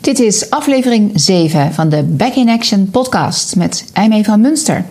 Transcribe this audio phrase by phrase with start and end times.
[0.00, 4.84] Dit is aflevering 7 van de Back in Action podcast met Aimee van Munster.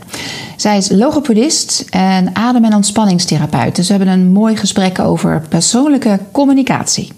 [0.57, 3.75] Zij is logopedist en adem- en ontspanningstherapeut.
[3.75, 7.11] Dus we hebben een mooi gesprek over persoonlijke communicatie.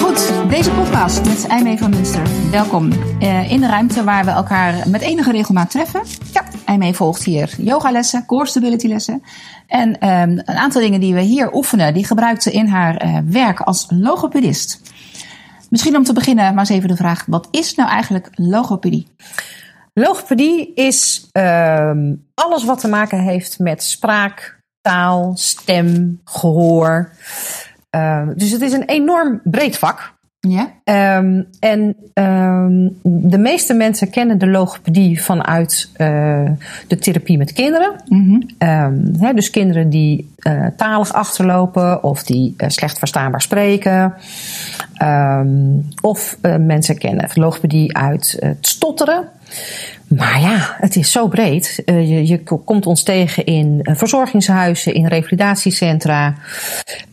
[0.00, 2.22] Goed, deze podcast met Aimee van Munster.
[2.50, 6.02] Welkom eh, in de ruimte waar we elkaar met enige regelmaat treffen.
[6.32, 9.22] Ja, Aimee volgt hier yogalessen, core stability lessen.
[9.66, 13.18] En ehm, een aantal dingen die we hier oefenen, die gebruikt ze in haar eh,
[13.24, 14.80] werk als logopedist.
[15.70, 19.06] Misschien om te beginnen maar eens even de vraag, wat is nou eigenlijk logopedie?
[19.92, 27.12] Logopedie is ehm, alles wat te maken heeft met spraak, taal, stem, gehoor.
[27.90, 30.18] Ehm, dus het is een enorm breed vak.
[30.48, 30.72] Ja?
[30.84, 36.50] Ehm, en ehm, de meeste mensen kennen de logopedie vanuit eh,
[36.88, 37.92] de therapie met kinderen.
[38.58, 44.14] Ehm, hè, dus kinderen die eh, talig achterlopen of die eh, slecht verstaanbaar spreken.
[44.94, 45.50] Ehm,
[46.00, 49.28] of mensen kennen logopedie uit het stotteren.
[50.08, 51.82] Maar ja, het is zo breed.
[51.84, 56.34] Je, je ko- komt ons tegen in verzorgingshuizen, in revalidatiecentra.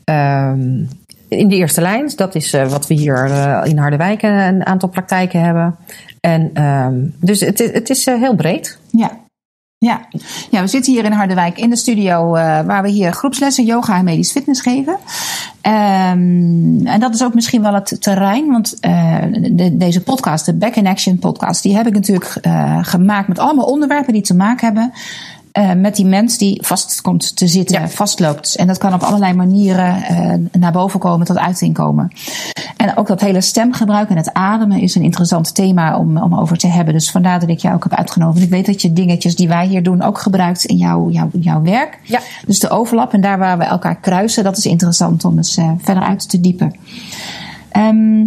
[0.04, 0.84] Ehm,
[1.30, 4.90] in de eerste lijn, dat is eh, wat we hier eh, in Harderwijk een, aantal
[4.90, 5.76] praktijken hebben.
[6.20, 8.80] En, ehm, dus het, is- het is eh, heel breed.
[8.92, 9.12] Ja.
[9.80, 10.08] Ja.
[10.52, 12.30] ja, we zitten hier in Harderwijk in de studio
[12.66, 14.98] waar we hier groepslessen yoga en medisch fitness geven.
[15.62, 20.76] Ehm, en dat is ook misschien wel het terrein, want de- deze podcast, de Back
[20.76, 22.38] in Action podcast, die heb ik natuurlijk
[22.82, 24.92] gemaakt met allemaal onderwerpen die te maken hebben
[25.58, 27.88] eh, met die mens die vast komt te zitten, Ja.
[27.88, 28.56] vastloopt.
[28.56, 32.12] En dat kan op allerlei manieren eh, naar boven komen, tot uiting komen.
[32.76, 36.58] En ook dat hele stemgebruik en het ademen is een interessant thema om, om over
[36.58, 36.94] te hebben.
[36.94, 38.44] Dus vandaar dat ik jou ook heb uitgenodigd.
[38.44, 41.62] Ik weet dat je dingetjes die wij hier doen ook gebruikt in jouw, jouw, jouw
[41.62, 42.00] werk.
[42.04, 42.20] Ja.
[42.46, 45.72] Dus de overlap en daar waar we elkaar kruisen, dat is interessant om eens eh,
[45.82, 46.76] verder uit te diepen.
[47.72, 48.26] Ehm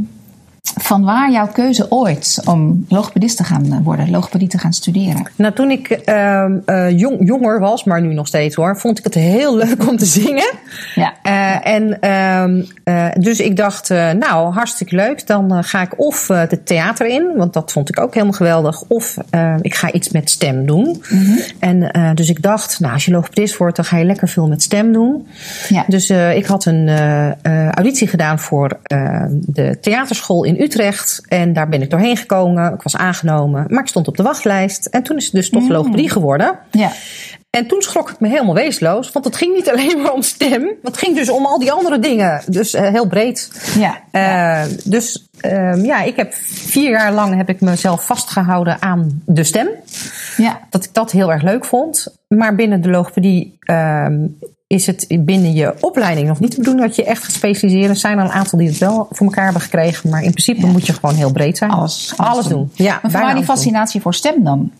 [0.63, 5.31] van waar jouw keuze ooit om logopedist te gaan worden, logopedie te gaan studeren?
[5.37, 9.05] Nou, toen ik ehm, eh, jong, jonger was, maar nu nog steeds hoor, vond ik
[9.05, 10.51] het heel leuk om te zingen.
[10.95, 11.15] Ja.
[11.23, 13.89] Eh, en ehm, eh, dus ik dacht,
[14.19, 15.27] nou, hartstikke leuk.
[15.27, 18.83] Dan ga ik of de theater in, want dat vond ik ook helemaal geweldig.
[18.83, 19.17] Of
[19.61, 21.03] ik ga iets met stem doen.
[21.09, 21.39] Mm -hmm.
[21.59, 24.63] En dus ik dacht, nou, als je logopedist wordt, dan ga je lekker veel met
[24.63, 25.27] stem doen.
[25.69, 25.85] Ja.
[25.87, 26.89] Dus ik had een
[27.71, 28.79] auditie gedaan voor
[29.31, 31.23] de theaterschool in Utrecht.
[31.29, 32.75] En daar ben ik doorheen gekomen.
[32.75, 34.87] Ik was aangenomen, maar ik stond op de wachtlijst.
[34.87, 35.73] En toen is het dus toch mm.
[35.73, 36.59] logopedie geworden.
[36.71, 36.93] Ja.
[37.51, 39.13] En toen schrok ik me helemaal weesloos.
[39.13, 40.63] Want het ging niet alleen maar om stem.
[40.63, 42.43] Maar het ging dus om al die andere dingen.
[42.47, 43.51] Dus uh, heel breed.
[43.79, 44.01] Ja.
[44.13, 49.45] Uh, dus uh, ja, ik heb vier jaar lang heb ik mezelf vastgehouden aan de
[49.45, 49.69] stem.
[50.37, 50.61] Ja.
[50.71, 52.07] Dat ik dat heel erg leuk vond.
[52.29, 53.59] Maar binnen de logopedie
[54.67, 57.89] is het binnen je opleiding nog niet de bedoeling dat je echt gaat specialiseren.
[57.89, 60.11] Er zijn er een aantal die het wel voor elkaar hebben gekregen.
[60.11, 60.73] Maar in principe ja.
[60.73, 61.71] moet je gewoon heel breed zijn.
[61.71, 62.59] Alles, alles, alles doen.
[62.59, 62.71] doen.
[62.87, 64.03] Ja, maar waar die fascinatie doen.
[64.03, 64.73] voor stem dan?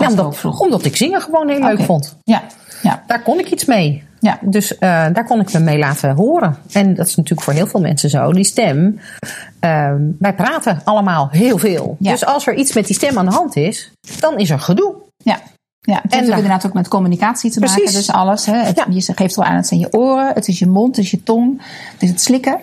[0.00, 1.74] Ja, omdat, omdat ik zingen gewoon heel okay.
[1.74, 2.16] leuk vond.
[2.24, 2.42] Ja.
[2.82, 3.02] ja.
[3.06, 4.07] Daar kon ik iets mee.
[4.20, 4.38] Ja.
[4.40, 6.56] Dus uh, daar kon ik me mee laten horen.
[6.72, 8.32] En dat is natuurlijk voor heel veel mensen zo.
[8.32, 9.00] Die stem,
[9.60, 11.96] uh, wij praten allemaal heel veel.
[11.98, 12.10] Ja.
[12.10, 14.94] Dus als er iets met die stem aan de hand is, dan is er gedoe.
[15.16, 15.38] Ja.
[15.80, 17.78] Ja, het heeft inderdaad ook met communicatie te Precies.
[17.78, 17.92] maken.
[17.92, 18.46] Dus alles.
[18.46, 18.56] Hè.
[18.56, 18.86] Het, ja.
[18.88, 21.22] Je geeft wel aan, het zijn je oren, het is je mond, het is je
[21.22, 21.62] tong,
[21.92, 22.58] het is het slikken.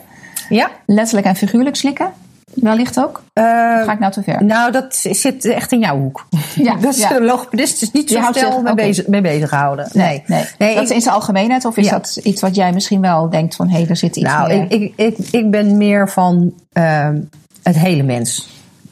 [0.49, 0.69] Ja.
[0.85, 2.11] Letterlijk en figuurlijk slikken.
[2.55, 3.23] Wellicht ook?
[3.33, 4.43] Uh, ga ik nou te ver?
[4.45, 6.25] Nou, dat zit echt in jouw hoek.
[6.55, 7.09] Ja, dat is ja.
[7.09, 8.73] de logopedist is niet zo snel zich, mee, okay.
[8.73, 9.89] bezig, mee bezig houden.
[9.93, 10.23] Nee, nee.
[10.27, 10.47] nee.
[10.57, 11.65] nee dat ik, is in zijn algemeenheid?
[11.65, 11.91] Of is ja.
[11.91, 13.67] dat iets wat jij misschien wel denkt van...
[13.69, 14.71] hé, hey, er zit iets nou, meer...
[14.71, 17.09] ik, ik, ik, ik ben meer van uh,
[17.63, 18.49] het hele mens.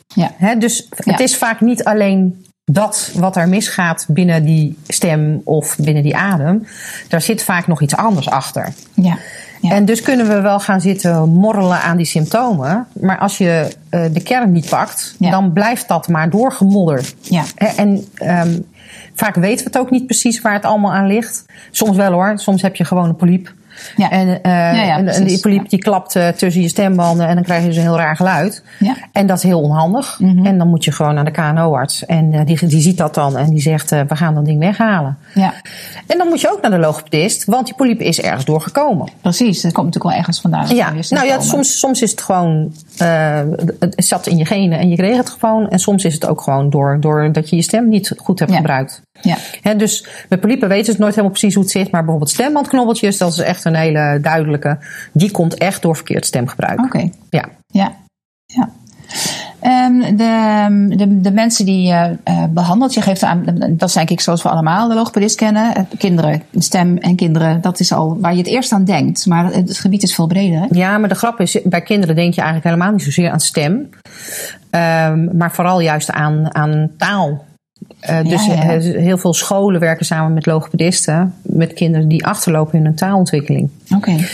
[0.07, 0.31] Ja.
[0.35, 1.11] He, dus ja.
[1.11, 6.15] het is vaak niet alleen dat wat er misgaat binnen die stem of binnen die
[6.15, 6.67] adem.
[7.07, 8.73] Daar zit vaak nog iets anders achter.
[8.93, 9.17] Ja.
[9.63, 9.71] Ja.
[9.71, 12.87] En dus kunnen we wel gaan zitten morrelen aan die symptomen.
[12.99, 15.29] Maar als je uh, de kern niet pakt, ja.
[15.29, 17.15] dan blijft dat maar doorgemodderd.
[17.21, 17.43] Ja.
[17.55, 18.65] En um,
[19.13, 21.45] vaak weten we het ook niet precies waar het allemaal aan ligt.
[21.71, 23.53] Soms wel hoor, soms heb je gewoon een poliep.
[23.95, 24.09] Ja.
[24.09, 27.43] En, uh, ja, en, en die poliep die klapt uh, tussen je stembanden en dan
[27.43, 28.63] krijg je dus een heel raar geluid.
[28.79, 28.95] Ja.
[29.11, 30.19] En dat is heel onhandig.
[30.19, 30.31] Mhm.
[30.31, 30.45] Mm -hmm.
[30.45, 32.05] En dan moet je gewoon naar de KNO-arts.
[32.05, 35.17] En uh, die, die ziet dat dan en die zegt, we gaan dat ding weghalen.
[35.33, 35.53] Ja.
[36.07, 39.07] En dan moet je ook naar de logopedist, want die poliep is ergens doorgekomen.
[39.21, 40.75] Precies, dat komt natuurlijk wel ergens vandaan.
[40.75, 42.73] Ja, nou ja, soms, soms is het gewoon,
[43.79, 45.69] het zat in je genen en je kreeg het gewoon.
[45.69, 48.55] En soms is het ook gewoon door, door dat je je stem niet goed hebt
[48.55, 49.01] gebruikt.
[49.23, 49.37] Ja.
[49.61, 51.91] He, dus met poliepen weten ze het nooit helemaal precies hoe het zit.
[51.91, 54.77] Maar bijvoorbeeld stembandknobbeltjes, dat is echt een hele duidelijke.
[55.11, 56.79] Die komt echt door verkeerd stemgebruik.
[56.79, 56.87] Oké.
[56.87, 57.11] Okay.
[57.29, 57.45] Ja.
[57.67, 57.95] Ja.
[58.45, 58.69] ja.
[59.59, 64.21] Ehm, de, de, de mensen die je uh, behandelt, je geeft aan, dat denk ik
[64.21, 65.77] zoals we allemaal de logopedist kennen.
[65.77, 69.25] Uh, kinderen, stem en kinderen, dat is al waar je het eerst aan denkt.
[69.25, 70.59] Maar het gebied is veel breder.
[70.59, 70.65] Hè?
[70.69, 73.71] Ja, maar de grap is, bij kinderen denk je eigenlijk helemaal niet zozeer aan stem.
[73.71, 77.45] Um, maar vooral juist aan, aan taal.
[78.09, 78.79] Uh, dus ja, ja.
[78.79, 83.69] heel veel scholen werken samen met logopedisten, met kinderen die achterlopen in hun taalontwikkeling.
[83.95, 84.09] Oké.
[84.09, 84.27] Okay,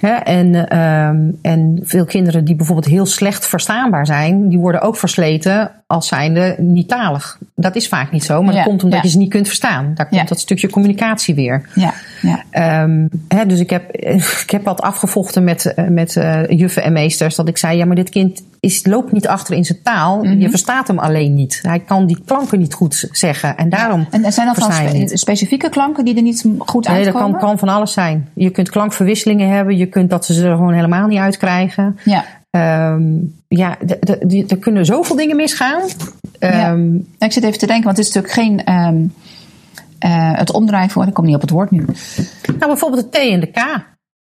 [0.00, 0.24] ja.
[0.24, 5.70] en, um, en veel kinderen die bijvoorbeeld heel slecht verstaanbaar zijn, die worden ook versleten
[5.86, 7.38] als zijnde niet talig.
[7.54, 9.92] Dat is vaak niet zo, maar dat komt omdat je ze niet kunt verstaan.
[9.94, 11.68] Daar komt dat stukje communicatie weer.
[11.74, 11.94] Ja.
[12.22, 12.82] Ja.
[12.82, 13.96] Um, hè, dus ik heb,
[14.44, 17.96] ik heb wat afgevochten met, met uh, juffen en meesters, dat ik zei: ja, maar
[17.96, 20.16] dit kind is, loopt niet achter in zijn taal.
[20.16, 20.40] Mm -hmm.
[20.40, 21.58] Je verstaat hem alleen niet.
[21.62, 23.56] Hij kan die klanken niet goed zeggen.
[23.56, 24.06] En daarom.
[24.10, 27.02] En zijn dat dan spe specifieke klanken die er niet goed uitkomen?
[27.02, 28.28] Nee, dat kan, kan van alles zijn.
[28.34, 28.70] Je kunt
[29.04, 29.76] klankverwisselingen hebben.
[29.76, 31.98] Je kunt dat ze er gewoon helemaal niet uitkrijgen.
[32.04, 32.24] Ja.
[32.92, 33.76] Um, ja,
[34.48, 35.82] er kunnen zoveel dingen misgaan.
[36.38, 36.70] Ja.
[36.70, 38.74] Um, ik zit even te denken, want het is natuurlijk geen.
[38.74, 39.14] Um,
[40.06, 41.84] uh, het omdraaien voor, ik kom niet op het woord nu.
[42.46, 43.60] Nou, bijvoorbeeld de T en de K.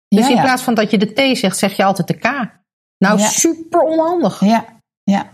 [0.07, 2.27] Dus Ja, in plaats van dat je de T zegt, zeg je altijd de K.
[2.97, 4.39] Nou, super onhandig.
[4.39, 4.65] Ja,
[5.03, 5.25] ja.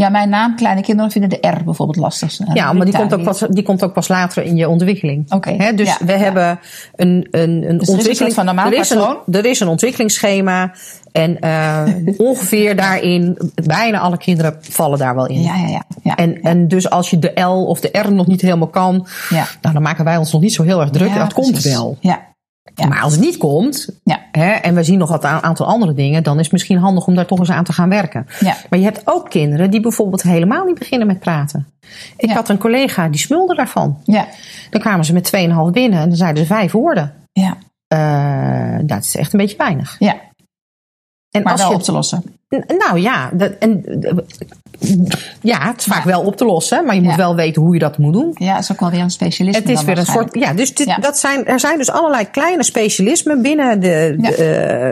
[0.00, 2.38] Ja, mijn naam, kleine kinderen vinden de R bijvoorbeeld lastig.
[2.54, 5.32] Ja, maar die komt, ook pas, die komt ook pas later in je ontwikkeling.
[5.32, 6.18] Oké, dus ja, we ja.
[6.18, 6.60] hebben
[6.96, 8.34] een, een, een Dus ontwikkeling.
[8.34, 10.72] van normaal er, is een, er is een ontwikkelingsschema.
[11.12, 11.82] En eh,
[12.28, 15.42] ongeveer daarin, bijna alle kinderen vallen daar wel in.
[15.42, 15.82] Ja, ja, ja.
[16.02, 16.16] ja.
[16.16, 19.46] En, en dus als je de L of de R nog niet helemaal kan, ja.
[19.60, 21.08] nou, dan maken wij ons nog niet zo heel erg druk.
[21.08, 21.96] Ja, dat komt wel.
[22.00, 22.20] Ja,
[22.74, 22.86] Ja.
[22.86, 25.92] Maar als het niet komt, ja, hè, en we zien nog wat een aantal andere
[25.94, 28.26] dingen, dan is het misschien handig om daar toch eens aan te gaan werken.
[28.40, 28.56] ja.
[28.70, 31.66] Maar je hebt ook kinderen die bijvoorbeeld helemaal niet beginnen met praten.
[32.16, 33.98] Ik had een collega die smulde daarvan.
[34.04, 34.26] ja.
[34.70, 35.40] Dan kwamen ze met 2,5
[35.72, 37.14] binnen en dan zeiden ze vijf woorden.
[37.32, 37.56] ja.
[37.86, 39.96] Eh, dat is echt een beetje weinig.
[39.98, 40.16] ja.
[41.30, 42.22] En Maar als wel je, op te lossen.
[42.78, 43.84] Nou ja, dat, en,
[45.40, 47.78] ja, het is vaak wel op te lossen, maar je moet wel weten hoe je
[47.78, 48.30] dat moet doen.
[48.34, 49.58] Ja, is ook wel weer een specialist.
[49.58, 50.34] Het is weer een soort.
[50.34, 50.96] Ja, dus dit.
[51.00, 54.16] Dat zijn, er zijn dus allerlei kleine specialismen binnen de,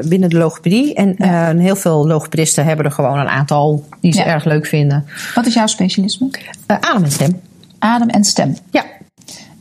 [0.03, 0.95] eh, binnen de logopedie.
[0.95, 5.07] En eh, heel veel logopedisten hebben er gewoon een aantal die ze erg leuk vinden.
[5.35, 6.31] Wat is jouw specialisme?
[6.67, 7.41] Eh, adem en stem.
[7.79, 8.57] Adem en stem.
[8.71, 8.85] Ja.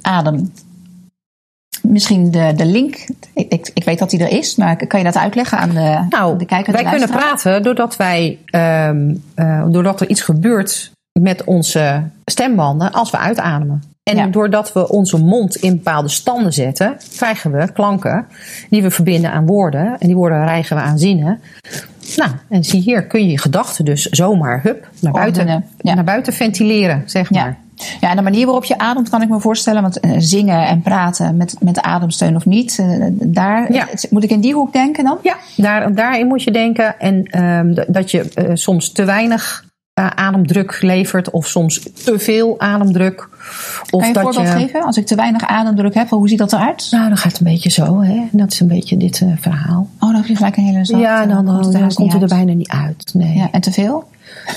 [0.01, 0.51] Adem.
[1.89, 2.95] Misschien de, de link.
[3.33, 6.05] Ik, ik, ik weet dat die er is, maar kan je dat uitleggen aan de,
[6.09, 6.73] Nou, de kijker?
[6.73, 12.91] wij de kunnen praten doordat wij, ehm, eh, doordat er iets gebeurt met onze stembanden
[12.91, 13.83] als we uitademen.
[14.03, 14.27] En Ja.
[14.27, 18.25] doordat we onze mond in bepaalde standen zetten, krijgen we klanken
[18.69, 19.95] die we verbinden aan woorden.
[19.99, 21.39] En die woorden rijgen we aan zinnen.
[22.15, 25.93] Nou, en zie hier kun je je gedachten dus zomaar hup, naar, buiten, Ordenen, ja.
[25.93, 27.47] naar buiten ventileren, zeg maar.
[27.47, 27.57] Ja.
[27.99, 29.81] Ja, en de manier waarop je ademt kan ik me voorstellen.
[29.81, 33.87] Want eh, zingen en praten met, met ademsteun of niet, eh, daar Ja.
[34.09, 35.17] moet ik in die hoek denken dan?
[35.23, 36.99] Ja, daar, daarin moet je denken.
[36.99, 39.65] En ehm, dat je eh, soms te weinig
[40.15, 43.29] ademdruk levert, of soms te veel ademdruk.
[43.89, 44.59] Of Kan je een dat voorbeeld je.
[44.59, 44.83] geven?
[44.85, 46.87] Als ik te weinig ademdruk heb, hoe ziet dat eruit?
[46.91, 48.23] Nou, dan gaat het een beetje zo, hè?
[48.31, 49.87] Dat is een beetje dit verhaal.
[49.99, 50.99] Oh, dan heb je gelijk een hele zak.
[50.99, 53.13] ja, dan, dan, er, dan komt het er bijna niet uit.
[53.13, 53.35] Nee.
[53.37, 54.07] Ja, en te veel?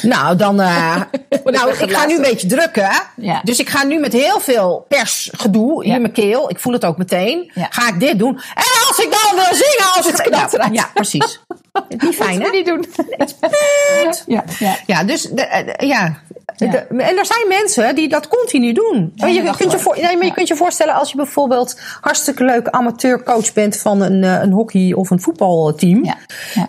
[0.03, 0.61] Nou, dan.
[0.61, 0.97] eh,
[1.45, 2.91] nou, ik ga nu een beetje drukken.
[3.17, 3.41] Ja.
[3.45, 5.95] Dus ik ga nu met heel veel persgedoe Ja.
[5.95, 6.51] in mijn keel.
[6.51, 7.51] Ik voel het ook meteen.
[7.55, 7.67] Ja.
[7.71, 8.35] Ga ik dit doen.
[8.55, 11.41] En als ik dan wil zingen, als het knalt ja, precies.
[11.89, 12.51] Niet fijn, hè?
[12.51, 12.85] niet doen.
[14.27, 14.77] ja, ja.
[14.87, 16.19] Ja, dus de, eh, ja.
[16.67, 16.71] Ja.
[16.71, 19.12] De- en er zijn mensen die dat continu doen.
[19.15, 22.45] Ja, je, kunt je, voor, nee, maar je kunt je voorstellen als je bijvoorbeeld hartstikke
[22.45, 26.05] leuk amateurcoach bent van een, eh, een hockey of een voetbalteam.
[26.05, 26.17] Ja.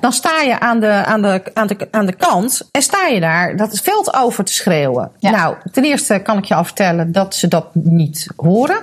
[0.02, 3.20] Dan sta je aan de, aan, de, aan, de, aan de kant en sta je
[3.20, 5.12] daar dat veld over te schreeuwen.
[5.20, 8.78] Nou, ten eerste kan ik je al vertellen dat ze dat niet horen.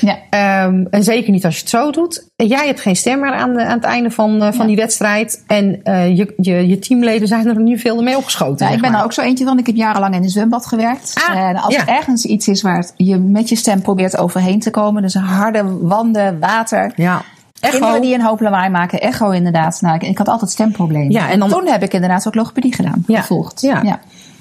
[0.00, 0.16] ja.
[0.30, 2.26] Ehm, en zeker niet als je het zo doet.
[2.36, 4.76] En Jij hebt geen stem meer aan, de- aan het einde van, eh, van die
[4.76, 5.42] wedstrijd.
[5.46, 8.66] En eh, je, je, je teamleden zijn er nu veel mee opgeschoten.
[8.72, 8.98] Ik ben maar.
[9.00, 9.58] er ook zo eentje van.
[9.58, 11.24] Ik heb jarenlang in een zwembad gewerkt.
[11.28, 11.80] Ah, en als ja.
[11.80, 15.02] er ergens iets is waar het je met je stem probeert overheen te komen.
[15.02, 16.92] Dus harde wanden, water.
[16.96, 17.22] Ja.
[17.60, 18.00] Kinderen Echo.
[18.00, 19.00] die een hoop lawaai maken.
[19.00, 19.80] Echo inderdaad.
[19.80, 21.10] Nou, ik, ik had altijd stemproblemen.
[21.10, 23.04] Ja, en dan- Toen heb ik inderdaad ook logopedie gedaan.
[23.06, 23.60] Ja, Gevolgd.
[23.60, 23.82] ja.
[23.82, 24.00] Ja.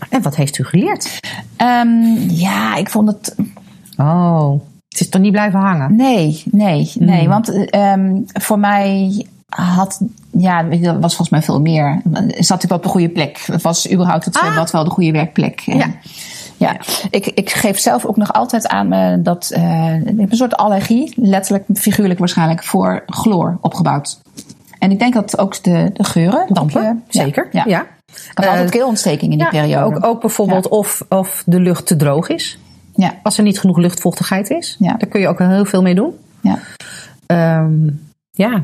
[0.09, 1.19] En wat heeft u geleerd?
[1.57, 1.89] Ehm,
[2.29, 3.35] ja, ik vond het...
[3.97, 4.51] Oh,
[4.89, 5.95] het is toch niet blijven hangen?
[5.95, 7.19] Nee, nee, nee.
[7.19, 7.29] Hmm.
[7.29, 9.25] Want ehm, voor mij
[9.55, 10.01] had...
[10.31, 12.01] Ja, dat was volgens mij veel meer.
[12.39, 13.37] Zat ik wel op de goede plek.
[13.45, 14.41] Het was überhaupt het Ah.
[14.43, 15.63] zwembad wel de goede werkplek.
[15.65, 15.87] En- Ja.
[16.59, 16.77] Ja,
[17.09, 20.55] ik, ik geef zelf ook nog altijd aan me dat eh, ik heb een soort
[20.55, 24.19] allergie, letterlijk, figuurlijk waarschijnlijk, voor chloor opgebouwd.
[24.79, 26.45] En ik denk dat ook de, de geuren.
[26.49, 27.47] Dampen, je- zeker.
[27.51, 27.63] Ja.
[27.67, 27.81] Ja.
[27.81, 29.95] Ik had altijd Eh, keelontsteking in die Ja, periode.
[29.97, 32.59] Ook, ook bijvoorbeeld of, of de lucht te droog is.
[32.95, 34.75] Ja, Als er niet genoeg luchtvochtigheid is.
[34.79, 34.93] Ja.
[34.97, 36.13] Daar kun je ook heel veel mee doen.
[36.41, 36.59] ja,
[37.25, 37.87] Ehm,
[38.37, 38.63] ja,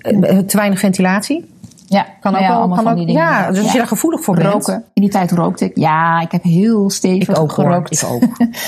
[0.00, 1.52] eh, te weinig ventilatie.
[1.86, 2.58] Ja, Kan ook nou ja, wel.
[2.58, 4.48] allemaal Kan ook, ja, dus als je daar gevoelig voor bent.
[4.52, 4.84] Roken.
[4.92, 5.76] In die tijd rookte ik.
[5.76, 7.64] Ja, ik heb heel stevig Ik ook hoor.
[7.64, 8.02] gerookt.
[8.02, 8.22] Ik ook.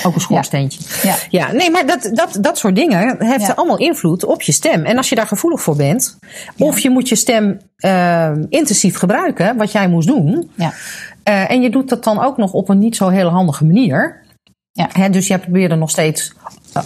[0.06, 0.80] Ook een schoorsteentje.
[1.02, 1.14] Ja.
[1.30, 3.52] Ja, nee, maar dat, dat, dat soort dingen heeft Ja.
[3.56, 4.84] allemaal invloed op je stem.
[4.84, 6.18] En als je daar gevoelig voor bent,
[6.58, 10.50] of je moet je stem eh, intensief gebruiken, wat jij moest doen.
[10.54, 10.72] Ja.
[11.22, 14.24] eh, en je doet dat dan ook nog op een niet zo hele handige manier.
[14.72, 14.88] Ja.
[14.92, 16.32] Hè, dus jij probeert er nog steeds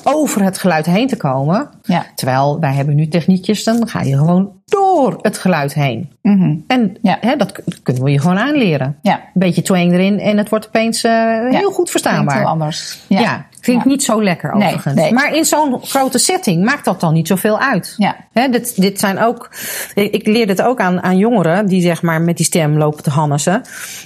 [0.05, 1.69] over het geluid heen te komen.
[1.91, 2.07] Ja.
[2.15, 6.11] Terwijl wij hebben nu techniekjes, dan ga je gewoon door het geluid heen.
[6.23, 6.55] Mhm.
[6.67, 7.19] En Ja.
[7.21, 8.97] hè, dat kunnen we je gewoon aanleren.
[9.03, 9.15] Ja.
[9.15, 11.13] Een beetje twang erin en het wordt opeens eh,
[11.51, 12.37] heel goed verstaanbaar.
[12.39, 12.99] heel anders.
[13.07, 14.95] Ja, klinkt niet zo lekker overigens.
[14.95, 15.13] nee.
[15.13, 17.95] Maar in zo'n grote setting maakt dat dan niet zoveel uit.
[17.97, 18.17] Ja.
[18.33, 19.51] Hè, dit, dit zijn ook,
[19.95, 23.03] ik ik leer dit ook aan, aan jongeren die zeg maar met die stem lopen
[23.03, 23.53] te hannessen.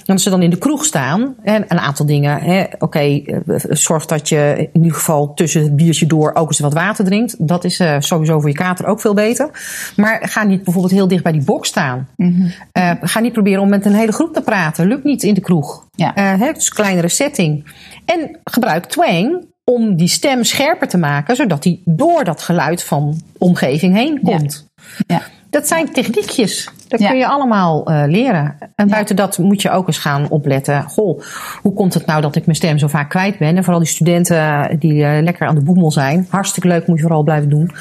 [0.05, 2.67] En als ze dan in de kroeg staan, en een aantal dingen.
[2.79, 3.39] Oké, eh,
[3.69, 7.35] zorg dat je in ieder geval tussen het biertje door ook eens wat water drinkt.
[7.47, 9.49] Dat is eh, sowieso voor je kater ook veel beter.
[9.95, 12.07] Maar ga niet bijvoorbeeld heel dicht bij die box staan.
[12.15, 12.47] Mhm.
[12.71, 14.87] Eh, ga niet proberen om met een hele groep te praten.
[14.87, 15.85] Lukt niet in de kroeg.
[15.95, 16.15] Ja.
[16.15, 17.65] Eh, hè, dus kleinere setting.
[18.05, 23.21] En gebruik twang om die stem scherper te maken, zodat die door dat geluid van
[23.37, 24.37] omgeving heen Ja.
[24.37, 24.67] komt.
[25.07, 25.21] Ja.
[25.49, 26.69] Dat zijn techniekjes.
[26.87, 27.07] Dat Ja.
[27.09, 28.55] kun je allemaal eh, leren.
[28.75, 30.83] En buiten dat moet je ook eens gaan opletten.
[30.83, 31.21] Goh,
[31.61, 33.57] hoe komt het nou dat ik mijn stem zo vaak kwijt ben?
[33.57, 36.27] En vooral die studenten die eh, lekker aan de boemel zijn.
[36.29, 37.71] Hartstikke leuk, moet je vooral blijven doen.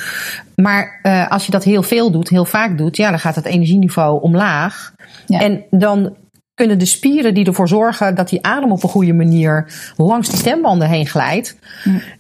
[0.57, 3.45] Maar eh, als je dat heel veel doet, heel vaak doet, ja, dan gaat het
[3.45, 4.93] energieniveau omlaag.
[5.27, 5.41] Ja.
[5.41, 6.15] En dan
[6.55, 10.39] kunnen de spieren die ervoor zorgen dat die adem op een goede manier langs die
[10.39, 11.57] stembanden heen glijdt,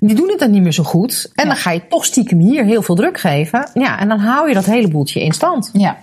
[0.00, 1.30] die doen het dan niet meer zo goed.
[1.34, 3.68] En dan ga je toch stiekem hier heel veel druk geven.
[3.74, 5.70] Ja, en dan hou je dat hele boeltje in stand.
[5.72, 5.96] Ja,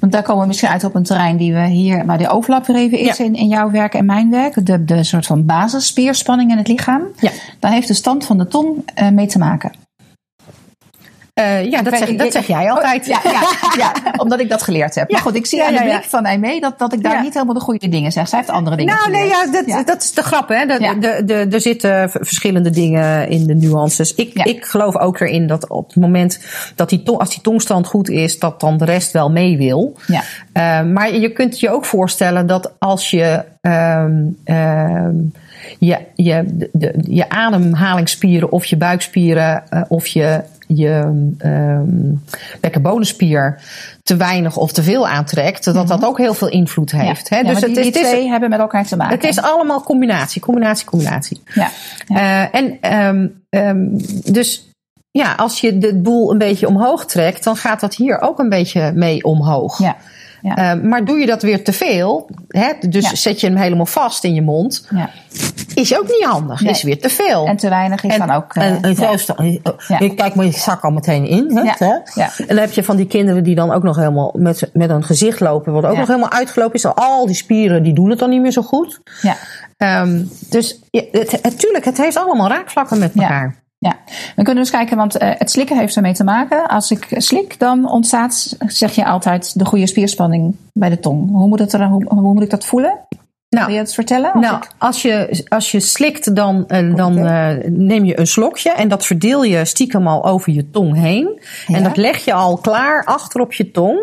[0.00, 2.66] want daar komen we misschien uit op een terrein die we hier, waar de overlap
[2.66, 3.24] weer even is Ja.
[3.24, 4.66] in, in jouw werk en mijn werk.
[4.66, 7.02] De, de soort van basisspierspanning in het lichaam.
[7.20, 7.30] Ja.
[7.58, 9.72] Daar heeft de stand van de tong eh, mee te maken.
[11.34, 13.06] Eh, ja, dat zeg, dat zeg jij altijd.
[13.06, 13.40] Ja, ja,
[13.82, 15.08] ja, omdat ik dat geleerd heb.
[15.08, 15.14] Ja.
[15.14, 17.32] Maar goed, ik zie Ja, aan de blik van Aimee dat, dat ik daar niet
[17.34, 18.28] helemaal de goede dingen zeg.
[18.28, 20.66] Zij heeft andere dingen Nou, nee, ja, dat, dat is de grap, hè.
[20.66, 24.14] De, de, de, er zitten verschillende dingen in de nuances.
[24.14, 26.40] Ik, ik geloof ook erin dat op het moment
[26.74, 29.96] dat die tong, als die tongstand goed is, dat dan de rest wel mee wil.
[30.06, 30.22] Ja.
[30.52, 34.12] Eh, maar je kunt je ook voorstellen dat als je ehm,
[34.44, 35.14] ehm,
[35.78, 40.40] je, je, de, de- je ademhalingsspieren of je buikspieren eh, of je,
[40.76, 42.14] je ehm
[42.60, 43.60] bekkenbodemspier
[44.02, 47.28] te weinig of te veel aantrekt, dat dat ook heel veel invloed heeft.
[47.28, 47.36] Ja.
[47.36, 47.42] Hè?
[47.42, 49.14] Ja, dus het die, is, die het is- twee hebben met elkaar te maken.
[49.14, 51.42] het is allemaal combinatie, combinatie, combinatie.
[51.54, 51.70] ja.
[52.06, 52.16] Ja.
[52.50, 53.86] Eh, en ehm, ehm,
[54.32, 54.68] dus
[55.10, 58.48] ja, als je de boel een beetje omhoog trekt, dan gaat dat hier ook een
[58.48, 59.78] beetje mee omhoog.
[59.78, 59.96] Ja.
[60.42, 60.56] Ja.
[60.74, 63.16] Eh, maar doe je dat weer te veel, hè, dus Ja.
[63.16, 65.10] zet je hem helemaal vast in je mond, ja.
[65.74, 66.60] is ook niet handig.
[66.60, 66.70] Nee.
[66.72, 67.46] Is weer te veel.
[67.46, 68.54] En te weinig is dan ook...
[68.54, 69.96] eh, en, en dan- Ja.
[69.98, 71.56] je kijkt maar je zak al meteen in.
[71.56, 71.74] Hè, Ja.
[71.78, 71.86] hè?
[72.14, 72.30] Ja.
[72.36, 75.04] En dan heb je van die kinderen die dan ook nog helemaal met, met een
[75.04, 76.86] gezicht lopen, wat ook nog helemaal uitgelopen is.
[76.86, 79.00] Al die spieren die doen het dan niet meer zo goed.
[79.22, 79.36] Ja.
[79.76, 83.22] Ehm, dus ja, het, het, tuurlijk, het heeft allemaal raakvlakken met Ja.
[83.22, 83.61] elkaar.
[83.82, 83.96] Ja,
[84.36, 86.68] we kunnen dus kijken, want eh, het slikken heeft ermee te maken.
[86.68, 91.30] Als ik slik, dan ontstaat, zeg je altijd, de goede spierspanning bij de tong.
[91.30, 92.98] Hoe moet, het er, hoe, hoe moet ik dat voelen?
[93.48, 94.32] Nou, Wil je het vertellen?
[94.32, 98.26] Als Nou, ik- als je, als je slikt, dan, eh, dan eh, neem je een
[98.26, 101.40] slokje en dat verdeel je stiekem al over je tong heen.
[101.66, 101.76] Ja.
[101.76, 104.00] En dat leg je al klaar achter op je tong.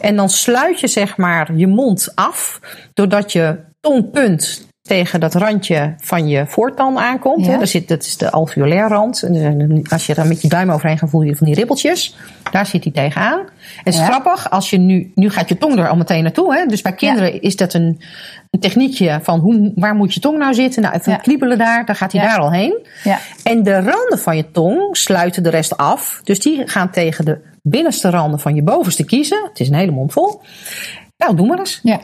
[0.00, 2.60] En dan sluit je zeg maar je mond af,
[2.94, 7.44] doordat je tongpunt tegen dat randje van je voortand aankomt.
[7.44, 7.50] Ja.
[7.52, 7.58] Hè.
[7.58, 9.22] Daar zit, dat is de alveolair rand.
[9.22, 12.16] En als je daar met je duim overheen gaat, voel je van die ribbeltjes.
[12.50, 13.38] Daar zit hij tegenaan.
[13.38, 13.46] En
[13.84, 14.06] het is Ja.
[14.06, 16.54] grappig, als je nu, nu gaat je tong er al meteen naartoe.
[16.54, 16.66] Hè?
[16.66, 18.00] Dus bij kinderen is dat een,
[18.50, 20.82] een techniekje van hoe, waar moet je tong nou zitten?
[20.82, 22.86] Nou, even kriebelen daar, dan gaat hij daar al heen.
[23.04, 23.18] Ja.
[23.42, 26.20] En de randen van je tong sluiten de rest af.
[26.24, 29.44] Dus die gaan tegen de binnenste randen van je bovenste kiezen.
[29.48, 30.40] Het is een hele mond vol.
[31.16, 31.80] Nou, doe maar eens.
[31.82, 32.00] ja.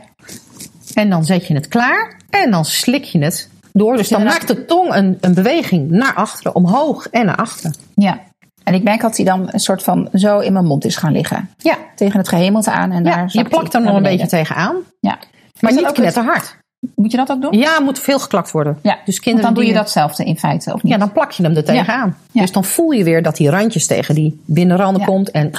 [0.94, 3.97] En dan zet je het klaar en dan slik je het door.
[3.97, 7.75] Dus dan maakt de tong een, een beweging naar achteren, omhoog en naar achteren.
[7.94, 8.20] ja.
[8.64, 11.12] En ik merk dat hij dan een soort van zo in mijn mond is gaan
[11.12, 11.50] liggen.
[11.59, 14.76] Ja, Tegen het gehemelte aan en ja daar je plakt er nog een beetje tegenaan.
[15.00, 15.18] Ja.
[15.61, 16.56] Maar niet ook het- knetterhard.
[16.94, 17.52] Moet je dat ook doen?
[17.59, 18.78] Ja, moet veel geklakt worden.
[18.82, 18.99] Ja.
[19.04, 20.92] Dus kinderen dan doe je datzelfde in feite, of niet?
[20.92, 22.16] Ja, dan plak je hem er tegenaan.
[22.32, 22.40] Ja.
[22.40, 25.06] Dus dan voel je weer dat die randjes tegen die binnenranden Ja.
[25.06, 25.30] komt.
[25.30, 25.50] En,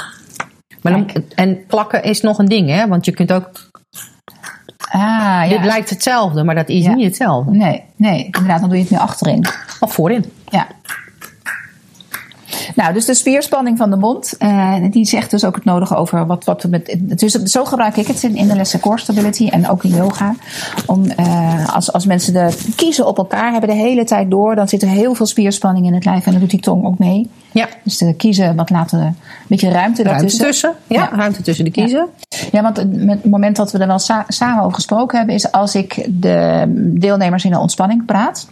[0.81, 2.88] maar dan, en plakken is nog een ding, hè?
[2.88, 3.69] Want je kunt ook.
[4.89, 5.47] Ah, ja.
[5.47, 6.93] Dit lijkt hetzelfde, maar dat is Ja.
[6.93, 7.51] niet hetzelfde.
[7.51, 9.45] Nee, nee, inderdaad, dan doe je het nu achterin.
[9.79, 10.25] Of voorin.
[10.50, 10.67] Ja.
[12.75, 16.25] Nou, dus de spierspanning van de mond, eh, die zegt dus ook het nodige over
[16.25, 16.96] wat, wat we met.
[17.00, 20.36] Dus zo gebruik ik het in, in de lessen core stability en ook in yoga.
[20.86, 24.68] Om, eh, als, als mensen de kiezen op elkaar hebben de hele tijd door, dan
[24.68, 27.30] zit er heel veel spierspanning in het lijf en dan doet die tong ook mee.
[27.51, 27.68] Ja.
[27.84, 29.16] Dus de kiezen wat laten een
[29.48, 30.46] beetje ruimte Ruimte daartussen.
[30.46, 30.74] tussen.
[30.88, 31.18] Ja, Ja.
[31.18, 32.08] ruimte tussen de kiezen.
[32.51, 35.51] Ja, want het het moment dat we er wel sa- samen over gesproken hebben, is
[35.51, 36.63] als ik de
[37.00, 38.48] deelnemers in de ontspanning praat.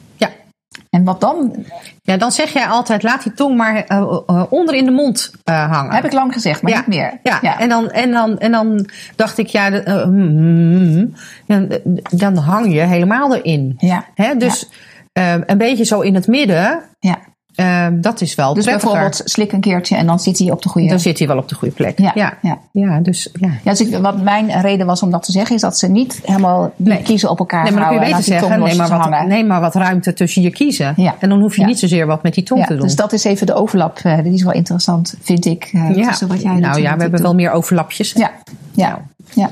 [0.90, 1.66] En wat dan?
[2.02, 3.98] Ja, dan zeg jij altijd, laat die tong maar eh,
[4.28, 5.94] eh, onder in de mond eh, hangen.
[5.94, 7.20] Heb ik lang gezegd, maar ja, niet meer.
[7.24, 11.14] Ja, En, dan, en, dan, en dan dacht ik, ja, mm, mm,
[11.48, 11.68] mm.
[12.10, 13.76] Dan hang je helemaal erin.
[13.78, 14.06] Ja.
[14.16, 14.36] Hè?
[14.36, 14.70] Dus
[15.14, 17.20] een beetje zo in het midden, ja.
[17.60, 18.92] Eh, dat is wel Dus prettiger.
[18.94, 20.88] bijvoorbeeld slik een keertje en dan zit hij op de goede.
[20.88, 22.00] Dan zit hij wel op de goede plek.
[22.00, 22.34] Ja, ja.
[22.42, 22.58] ja.
[22.72, 23.50] Ja, dus ja.
[23.63, 26.20] Ja, dus ik, wat mijn reden was om dat te zeggen, is dat ze niet
[26.24, 27.01] helemaal Nee.
[27.01, 29.48] kiezen op elkaar Nee, maar dan kun je vrouwen beter zeggen, neem maar, wat, neem
[29.48, 30.94] maar wat ruimte tussen je kiezen.
[30.98, 31.16] Ja.
[31.20, 31.68] En dan hoef je Ja.
[31.68, 32.82] niet zozeer wat met die tong Ja, te doen.
[32.82, 33.98] dus dat is even de overlap.
[34.04, 35.70] eh, die is wel interessant, vind ik.
[35.74, 36.08] eh, ja.
[36.08, 37.22] tussen wat jij nou doet ja, we hebben doe.
[37.22, 38.12] wel meer overlapjes.
[38.12, 38.32] Ja,
[38.72, 39.01] ja,
[39.34, 39.51] ja.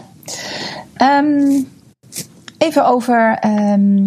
[0.94, 1.62] Ehm,
[2.58, 4.04] even over ehm,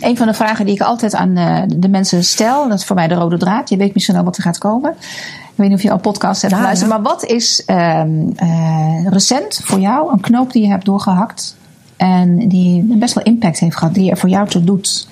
[0.00, 2.68] een van de vragen die ik altijd aan eh, de mensen stel.
[2.68, 3.68] Dat is voor mij de rode draad.
[3.68, 4.90] Je weet misschien al wat er gaat komen.
[4.90, 6.90] Ik weet niet of je al podcast hebt Ja, geluisterd.
[6.90, 6.96] ja.
[6.98, 11.56] Maar wat is ehm, eh, recent voor jou een knoop die je hebt doorgehakt?
[11.96, 13.94] En die best wel impact heeft gehad.
[13.94, 15.08] Die er voor jou toe doet?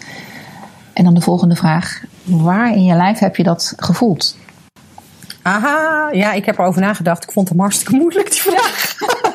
[0.92, 2.02] En dan de volgende vraag.
[2.22, 4.36] Waar in je lijf heb je dat gevoeld?
[5.42, 7.22] Aha, ja, ik heb erover nagedacht.
[7.24, 8.94] Ik vond hem hartstikke moeilijk, die vraag.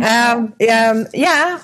[0.00, 1.58] Ehm, ehm, ja,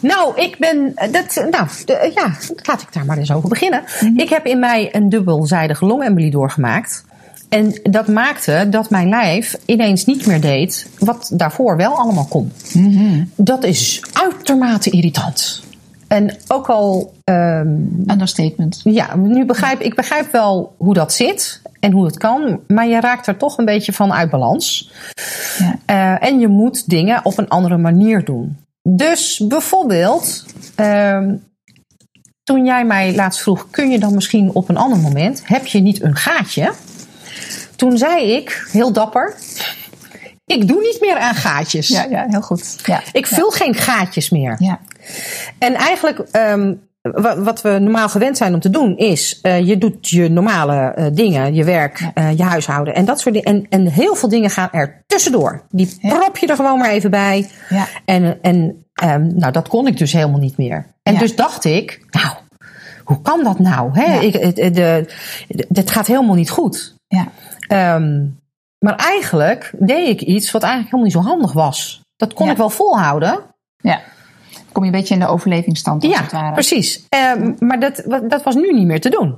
[0.00, 0.94] nou, ik ben.
[1.10, 3.82] Dat, nou, de- ja, laat ik daar maar eens over beginnen.
[4.16, 7.04] Ik heb in mij een dubbelzijdige longembolie doorgemaakt.
[7.48, 12.52] En dat maakte dat mijn lijf ineens niet meer deed wat daarvoor wel allemaal kon.
[13.36, 15.64] Dat is uitermate irritant.
[16.08, 17.68] En ook al ehm,
[18.10, 18.80] Understatement.
[18.84, 23.00] ja, nu begrijp ik begrijp wel hoe dat zit en hoe het kan, maar je
[23.00, 24.92] raakt er toch een beetje van uit balans.
[25.58, 25.78] Ja.
[25.86, 28.56] Eh, en je moet dingen op een andere manier doen.
[28.88, 31.34] Dus bijvoorbeeld, ehm,
[32.42, 35.80] toen jij mij laatst vroeg, kun je dan misschien op een ander moment, heb je
[35.80, 36.72] niet een gaatje?
[37.76, 39.34] Toen zei ik, heel dapper,
[40.46, 41.88] ik doe niet meer aan gaatjes.
[41.88, 42.76] Ja, ja, heel goed.
[42.84, 43.02] Ja.
[43.12, 44.56] Ik vul geen gaatjes meer.
[44.58, 44.80] Ja.
[45.58, 46.74] En eigenlijk, ehm,
[47.38, 51.06] wat we normaal gewend zijn om te doen, is eh, je doet je normale eh,
[51.12, 53.52] dingen, je werk, eh, je huishouden en dat soort dingen.
[53.52, 55.62] En, en heel veel dingen gaan er tussendoor.
[55.70, 56.18] Die Ja.
[56.18, 57.48] prop je er gewoon maar even bij.
[57.68, 57.86] Ja.
[58.04, 60.86] En, en ehm, nou, dat kon ik dus helemaal niet meer.
[61.02, 61.18] En Ja.
[61.18, 62.34] dus dacht ik, nou,
[63.04, 63.90] hoe kan dat nou?
[63.92, 64.20] Hè?
[64.20, 65.06] Ik, het, het, de,
[65.72, 66.94] het gaat helemaal niet goed.
[67.08, 67.26] Ja.
[67.68, 68.24] Ehm,
[68.78, 72.00] maar eigenlijk deed ik iets wat eigenlijk helemaal niet zo handig was.
[72.16, 73.38] Dat kon ik wel volhouden.
[73.76, 74.00] Ja.
[74.76, 76.52] Kom je een beetje in de overlevingsstand als het Ja, ware.
[76.52, 77.06] precies.
[77.08, 79.34] Ehm, maar dat, dat was nu niet meer te doen.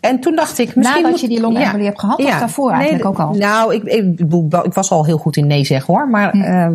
[0.00, 3.04] En toen dacht ik, misschien Nadat moet- je die longembolie hebt gehad, of daarvoor eigenlijk
[3.04, 3.34] ook al?
[3.34, 4.20] Nou, ik, ik,
[4.64, 6.08] ik was al heel goed in nee zeggen hoor.
[6.08, 6.40] Maar Hm.
[6.42, 6.74] ehm,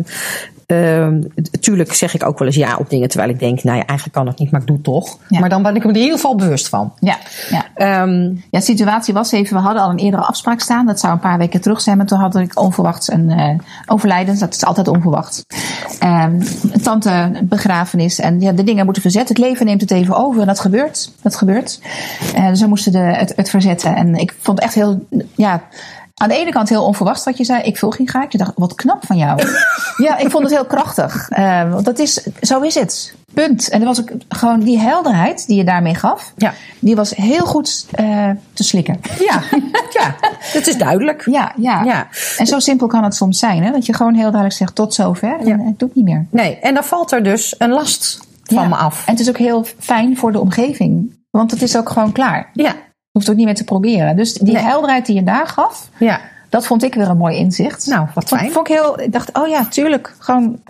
[1.60, 3.08] tuurlijk zeg ik ook wel eens ja op dingen.
[3.08, 5.18] Terwijl ik denk, nou ja, eigenlijk kan het niet, maar ik doe het toch.
[5.28, 5.40] Ja.
[5.40, 6.92] Maar dan ben ik me er in ieder geval bewust van.
[7.00, 7.18] Ja,
[7.50, 7.64] ja.
[7.74, 10.86] Ehm, ja, de situatie was even, we hadden al een eerdere afspraak staan.
[10.86, 13.54] Dat zou een paar weken terug zijn, maar toen had ik onverwachts een eh
[13.86, 14.38] overlijden.
[14.38, 15.46] Dat is altijd onverwacht.
[15.98, 16.40] Ehm,
[16.72, 19.34] een tante, begrafenis en ja, de dingen moeten verzetten.
[19.34, 21.12] Het leven neemt het even over en dat gebeurt.
[21.22, 21.80] Dat gebeurt.
[22.34, 23.96] Eh, dus we moesten de, het, het verzetten.
[23.96, 25.62] En ik vond het echt heel, ja...
[26.22, 27.62] Aan de ene kant heel onverwacht wat je zei.
[27.62, 28.38] Ik vul geen gaatje.
[28.38, 29.42] Dacht, wat knap van jou.
[30.06, 31.28] ja, ik vond het heel krachtig.
[31.28, 33.14] Eh, want dat is, zo is het.
[33.34, 33.68] Punt.
[33.68, 36.32] En er was ook gewoon die helderheid die je daarmee gaf.
[36.36, 36.52] Ja.
[36.78, 39.00] Die was heel goed eh, te slikken.
[39.18, 39.42] ja,
[40.00, 40.14] ja,
[40.52, 41.22] dat is duidelijk.
[41.30, 42.08] Ja, ja, Ja.
[42.36, 43.62] En zo simpel kan het soms zijn.
[43.64, 43.70] Hè?
[43.70, 45.36] Dat je gewoon heel duidelijk zegt tot zover.
[45.40, 45.54] En Ja.
[45.54, 46.26] ik doe het niet meer.
[46.30, 48.68] Nee, en dan valt er dus een last van Ja.
[48.68, 49.06] me af.
[49.06, 51.20] En het is ook heel fijn voor de omgeving.
[51.30, 52.50] Want het is ook gewoon klaar.
[52.52, 52.74] Ja,
[53.12, 54.16] hoeft ook niet meer te proberen.
[54.16, 54.62] Dus die Nee.
[54.62, 55.88] helderheid die je daar gaf.
[55.98, 56.20] ja.
[56.48, 57.86] Dat vond ik weer een mooi inzicht.
[57.86, 58.52] Nou, wat Vond- fijn.
[58.52, 60.14] Vond ik heel, ik dacht, oh ja, tuurlijk.
[60.18, 60.60] Gewoon,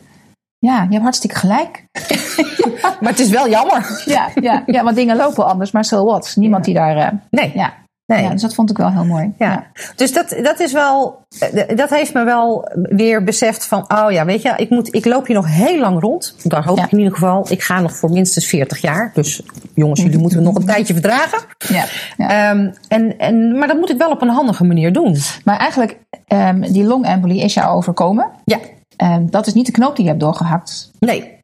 [0.59, 1.85] ja, je hebt hartstikke gelijk.
[3.01, 4.03] Maar het is wel jammer.
[4.07, 6.33] Ja, ja, ja want dingen lopen anders, maar so what?
[6.37, 6.97] Niemand die daar.
[6.97, 7.53] eh, Nee.
[7.55, 7.73] ja.
[8.15, 8.23] Nee.
[8.23, 9.33] ja, dus dat vond ik wel heel mooi.
[9.39, 9.67] Ja.
[9.97, 14.25] Dus dat, dat is wel, eh, dat heeft me wel weer beseft van, oh ja,
[14.25, 16.35] weet je, ik, moet, ik loop hier nog heel lang rond.
[16.43, 16.85] Daar hoop Ja.
[16.85, 17.47] ik in ieder geval.
[17.49, 19.11] Ik ga nog voor minstens 40 jaar.
[19.15, 19.43] Dus
[19.75, 21.39] jongens, jullie moeten het nog een tijdje verdragen.
[21.59, 21.85] Ja,
[22.17, 22.51] ja.
[22.51, 25.17] Ehm, en, en, maar dat moet ik wel op een handige manier doen.
[25.45, 28.31] Maar eigenlijk, ehm, die longembolie is jou overkomen.
[28.45, 28.59] Ja.
[28.97, 30.91] Ehm, dat is niet de knoop die je hebt doorgehakt.
[30.99, 31.41] Nee.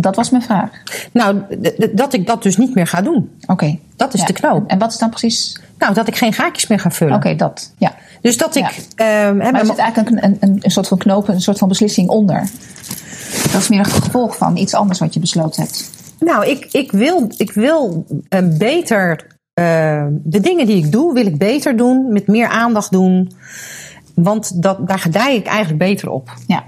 [0.00, 0.70] Dat was mijn vraag.
[1.12, 1.42] Nou,
[1.92, 3.30] dat ik dat dus niet meer ga doen.
[3.46, 3.78] Oké.
[3.96, 4.26] Dat is Ja.
[4.26, 4.70] de knoop.
[4.70, 5.60] En wat is dan precies?
[5.78, 7.14] Nou, dat ik geen gaatjes meer ga vullen.
[7.14, 7.72] Oké, dat.
[7.78, 7.94] Ja.
[8.20, 8.82] Dus dat ik.
[8.96, 9.26] Ja.
[9.28, 11.68] ehm, Maar er zit eigenlijk een, een, een, een soort van knoop, een soort van
[11.68, 12.48] beslissing onder.
[13.52, 15.90] Dat is meer een gevolg van iets anders wat je besloten hebt.
[16.18, 19.26] Nou, ik, ik wil, ik wil eh, beter.
[19.54, 23.32] eh, de dingen die ik doe, wil ik beter doen, met meer aandacht doen.
[24.14, 26.30] Want dat, daar gedij ik eigenlijk beter op.
[26.46, 26.64] Ja.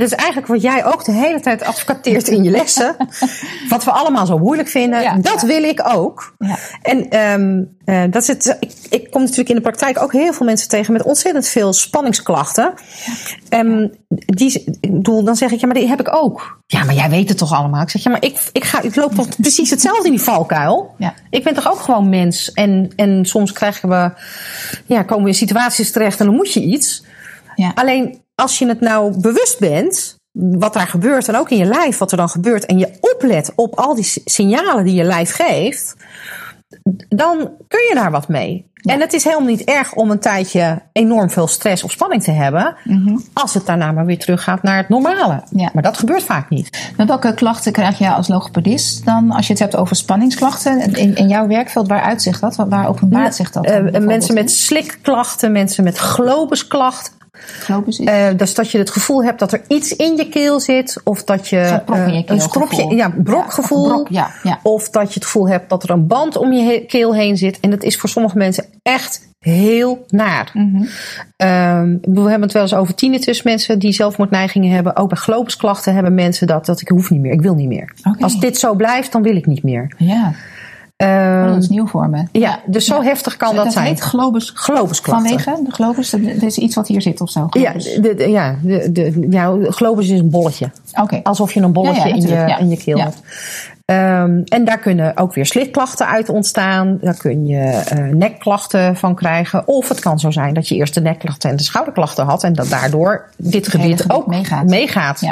[0.00, 2.96] Dat is eigenlijk wat jij ook de hele tijd advocateert in je lessen.
[3.68, 5.02] wat we allemaal zo moeilijk vinden.
[5.02, 5.46] Ja, dat ja.
[5.46, 6.34] wil ik ook.
[6.38, 6.56] Ja.
[6.82, 10.32] En ehm, eh, dat is het, ik, ik kom natuurlijk in de praktijk ook heel
[10.32, 12.74] veel mensen tegen met ontzettend veel spanningsklachten.
[13.48, 16.60] Ehm, die, ik bedoel, dan zeg ik, ja, maar die heb ik ook.
[16.66, 17.82] Ja, maar jij weet het toch allemaal?
[17.82, 20.94] Ik zeg, ja, maar ik, ik, ga, ik loop toch precies hetzelfde in die valkuil?
[21.30, 22.52] Ik ben toch ook gewoon mens?
[22.52, 24.10] En, en soms krijgen we,
[24.86, 27.04] ja, komen we in situaties terecht en dan moet je iets.
[27.54, 27.72] Ja.
[27.74, 31.98] Alleen als je het nou bewust bent, wat daar gebeurt en ook in je lijf
[31.98, 35.32] wat er dan gebeurt, en je oplet op al die si- signalen die je lijf
[35.34, 35.96] geeft,
[37.08, 37.36] dan
[37.68, 38.70] kun je daar wat mee.
[38.82, 42.30] En het is helemaal niet erg om een tijdje enorm veel stress of spanning te
[42.30, 42.76] hebben,
[43.32, 45.42] als het daarna maar weer teruggaat naar het normale.
[45.50, 45.58] Mhm.
[45.60, 45.70] Ja.
[45.72, 46.92] Maar dat gebeurt vaak niet.
[46.96, 50.94] Met welke klachten krijg je als logopedist dan, als je het hebt over spanningsklachten?
[50.94, 52.56] In, in jouw werkveld, waar uitzicht dat?
[52.56, 53.64] Waar openbaart zich dat?
[53.64, 57.12] Eh, bijvoorbeeld mensen met slikklachten, mensen met globusklachten.
[58.04, 61.00] Eh, dus dat je het gevoel hebt dat er iets in je keel zit.
[61.04, 63.88] Of dat je keel een stropje, ja, brokgevoel.
[63.88, 64.58] Ja, brok, ja, ja.
[64.62, 67.60] Of dat je het gevoel hebt dat er een band om je keel heen zit.
[67.60, 70.50] En dat is voor sommige mensen echt heel naar.
[70.52, 70.84] Mhm.
[71.36, 73.42] Ehm, we hebben het wel eens over tinnitus.
[73.42, 74.96] Mensen die zelfmoordneigingen hebben.
[74.96, 76.66] Ook bij globusklachten hebben mensen dat.
[76.66, 77.32] Dat ik hoef niet meer.
[77.32, 77.92] Ik wil niet meer.
[78.20, 79.94] Als dit zo blijft, dan wil ik niet meer.
[79.98, 80.32] Ja,
[80.96, 82.24] oh, dat is nieuw voor me.
[82.32, 83.86] ja, dus zo heftig kan dat, dat zijn.
[83.86, 85.28] heet globus Globusklachten.
[85.28, 86.10] vanwege de globus.
[86.10, 87.46] Dat dat is iets wat hier zit of zo.
[87.50, 87.94] Ja, globus.
[87.94, 90.70] de, de- ja, de, de, ja, globus is een bolletje.
[91.02, 91.20] Oké.
[91.22, 93.20] Alsof je een bolletje Ja, in, je, in je keel hebt.
[93.84, 96.98] Ehm, en daar kunnen ook weer slikklachten uit ontstaan.
[97.00, 99.68] Daar kun je eh, nekklachten van krijgen.
[99.68, 102.42] Of het kan zo zijn dat je eerst de nekklachten en de schouderklachten had.
[102.42, 104.64] En dat daardoor dit gebied ook meegaat.
[104.66, 105.22] meegaat.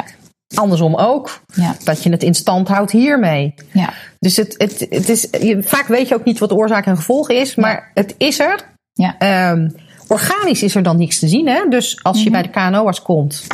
[0.55, 1.39] Andersom ook.
[1.53, 1.75] Ja.
[1.83, 3.53] Dat je het in stand houdt hiermee.
[3.71, 3.93] Ja.
[4.19, 6.95] Dus het, het, het is, je, vaak weet je ook niet wat de oorzaak en
[6.95, 7.55] gevolg is.
[7.55, 8.59] Maar het is er.
[8.93, 9.15] Ja.
[9.17, 9.69] Ehm,
[10.07, 11.47] organisch is er dan niks te zien.
[11.47, 11.65] Hè?
[11.69, 13.47] Dus als je bij de KNO'ers komt,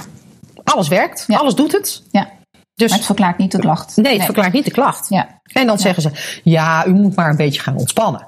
[0.64, 1.40] alles werkt, Mhm.
[1.40, 2.04] Alles doet het.
[2.12, 2.30] ja.
[2.74, 3.96] Dus Maar het verklaart niet de klacht.
[3.98, 5.10] nee, het verklaart niet de klacht.
[5.10, 5.42] Ja.
[5.54, 8.28] En dan zeggen ze, ja, u moet maar een beetje gaan ontspannen.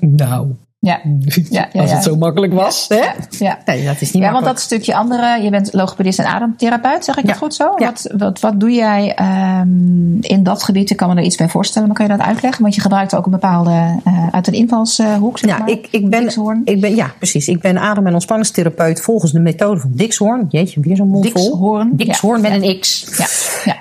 [0.00, 0.48] Nou,
[0.86, 1.00] Ja.
[1.50, 2.84] Ja, ja, als het zo makkelijk was.
[2.88, 3.00] Hè?
[3.44, 3.58] Ja.
[3.64, 7.16] Nee, dat is niet Ja, want dat stukje andere, je bent logopedist en ademtherapeut, zeg
[7.16, 7.74] ik dat goed zo?
[7.76, 10.90] Wat, wat, wat doe jij ehm, in dat gebied?
[10.90, 12.62] Ik kan me er iets bij voorstellen, maar kan je dat uitleggen?
[12.62, 15.68] Want je gebruikt ook een bepaalde, eh, uit een invalshoek, zeg Ja, maar.
[15.70, 16.60] ik, ik ben, Dixhoorn.
[16.64, 17.48] ik ben, ja, precies.
[17.48, 20.46] Ik ben adem- en ontspanningstherapeut volgens de methode van Dixhoorn.
[20.48, 21.42] Jeetje, weer zo'n mond vol.
[21.42, 21.90] Dixhoorn.
[21.96, 22.48] Dixhoorn Ja.
[22.48, 23.06] met een X.
[23.16, 23.26] Ja,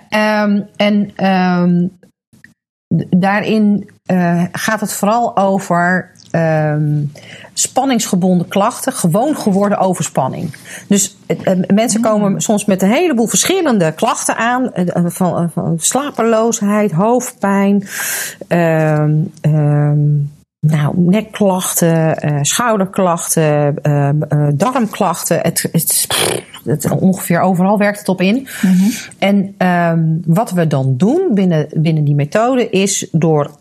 [0.09, 0.43] ja.
[0.43, 1.87] Ehm, en ehm,
[3.09, 7.03] daarin eh, gaat het vooral over ehm,
[7.53, 10.55] spanningsgebonden klachten, gewoon geworden overspanning.
[10.87, 12.09] Dus eh, eh, mensen Hmm.
[12.09, 17.87] komen soms met een heleboel verschillende klachten aan, eh, van, van slapeloosheid, hoofdpijn.
[18.47, 19.99] ehm, ehm,
[20.59, 23.75] nou, nekklachten, schouderklachten,
[24.57, 25.39] darmklachten.
[25.41, 26.07] Het, het,
[26.63, 28.47] het, ongeveer overal werkt het op in.
[29.19, 33.51] En ehm, wat we dan doen binnen, binnen die methode is door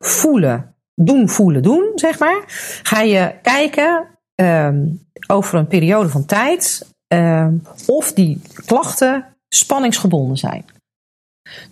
[0.00, 2.42] voelen, doen, voelen, doen, zeg maar.
[2.82, 4.86] Ga je kijken ehm,
[5.26, 7.54] over een periode van tijd ehm,
[7.86, 10.64] of die klachten spanningsgebonden zijn.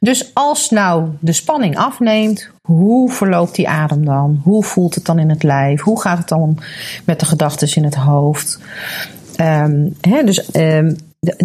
[0.01, 4.41] Dus als nou de spanning afneemt, hoe verloopt die adem dan?
[4.43, 5.81] Hoe voelt het dan in het lijf?
[5.81, 6.59] Hoe gaat het dan
[7.05, 8.59] met de gedachten in het hoofd?
[9.37, 9.89] Ehm,
[10.25, 10.51] dus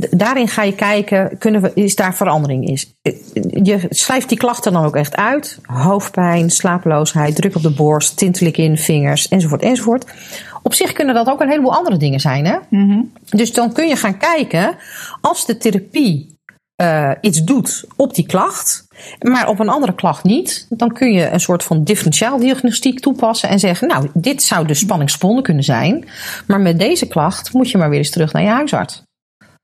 [0.10, 2.94] daarin ga je kijken, kunnen we, is daar verandering is.
[3.64, 5.60] Je schrijft die klachten dan ook echt uit.
[5.64, 10.06] Hoofdpijn, slapeloosheid, druk op de borst, tintelik in vingers, enzovoort, enzovoort.
[10.64, 12.46] Op zich kunnen dat ook een heleboel andere dingen zijn.
[12.46, 12.58] Hè?
[13.30, 14.76] Dus dan kun je gaan kijken,
[15.22, 16.40] als de therapie
[16.76, 18.88] eh, iets doet op die klacht,
[19.20, 23.60] maar op een andere klacht niet, dan kun je een soort van differentiaaldiagnostiek toepassen en
[23.60, 26.06] zeggen, nou, dit zou dus spanningsgebonden kunnen zijn,
[26.48, 29.04] maar met deze klacht moet je maar weer eens terug naar je huisarts.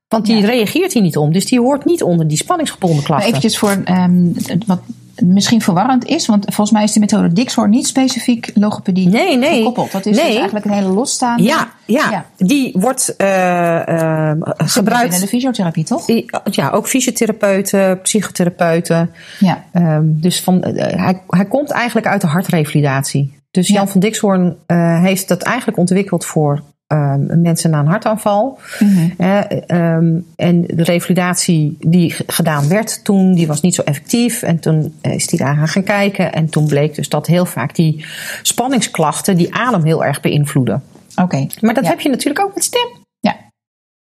[0.08, 0.46] Want die Ja.
[0.46, 3.28] reageert hier niet om, dus die hoort niet onder die spanningsgebonden klachten.
[3.28, 4.26] eventjes voor ehm,
[4.66, 4.80] wat
[5.22, 9.56] misschien verwarrend is, want volgens mij is de methode Dixhoorn niet specifiek logopedie Nee, nee.
[9.58, 9.92] gekoppeld.
[9.92, 10.26] Dat is Nee.
[10.26, 11.42] dus eigenlijk een hele losstaande.
[11.42, 12.24] ja, ja, Ja.
[12.36, 15.02] die wordt eh, eh, gebruikt.
[15.02, 16.06] Binnen de fysiotherapie, toch?
[16.50, 19.10] Ja, ook fysiotherapeuten, psychotherapeuten.
[19.38, 19.64] Ja.
[19.72, 23.36] Ehm, dus van, eh, hij, hij komt eigenlijk uit de hartrevalidatie.
[23.50, 23.90] Dus Jan Ja.
[23.90, 24.56] van Dixhoorn
[25.02, 28.58] heeft dat eigenlijk ontwikkeld voor ehm, mensen na een hartaanval.
[28.78, 29.08] Mhm.
[29.18, 34.42] Eh, ehm, en de revalidatie die gedaan werd toen, die was niet zo effectief.
[34.42, 36.32] En toen eh, is hij daar gaan kijken.
[36.32, 38.04] En toen bleek dus dat heel vaak die
[38.42, 40.82] spanningsklachten die adem heel erg beïnvloeden.
[41.16, 41.46] Oké.
[41.60, 41.90] Maar dat Ja.
[41.90, 42.88] heb je natuurlijk ook met stem.
[43.20, 43.36] Ja.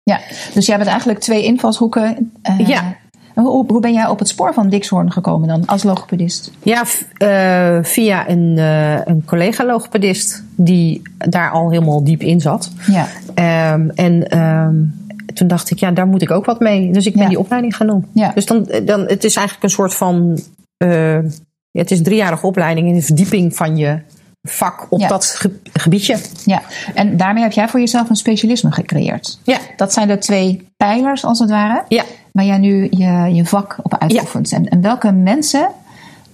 [0.03, 0.21] ja.
[0.55, 2.33] Dus jij hebt eigenlijk twee invalshoeken.
[2.43, 2.97] eh, Ja.
[3.41, 6.51] Hoe, hoe ben jij op het spoor van Dixhoorn gekomen dan als logopedist?
[6.63, 6.83] Ja,
[7.17, 12.71] eh, via een, eh, een collega-logopedist die daar al helemaal diep in zat.
[12.87, 13.07] Ja.
[13.35, 14.75] Ehm, en ehm,
[15.35, 16.93] toen dacht ik, ja, daar moet ik ook wat mee.
[16.93, 17.29] Dus ik ben Ja.
[17.29, 18.07] die opleiding gaan doen.
[18.13, 18.31] Ja.
[18.35, 20.39] Dus dan, dan, het is eigenlijk een soort van.
[20.77, 21.19] eh,
[21.73, 23.99] het is een driejarige opleiding in de verdieping van je
[24.49, 25.09] vak op Ja.
[25.09, 26.17] dat ge- gebiedje.
[26.45, 26.63] Ja,
[26.95, 29.39] en daarmee heb jij voor jezelf een specialisme gecreëerd.
[29.43, 29.59] Ja.
[29.77, 32.05] Dat zijn de twee pijlers, als het ware, Ja.
[32.33, 34.53] Waar jij nu je, je vak op uitoefent.
[34.53, 35.69] En, en welke mensen,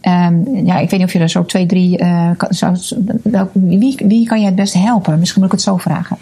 [0.00, 2.76] ehm, ja, ik weet niet of je er zo twee, drie, eh, kan,
[3.22, 5.18] welk- wie, wie kan je het beste helpen?
[5.18, 6.16] Misschien moet ik het zo vragen.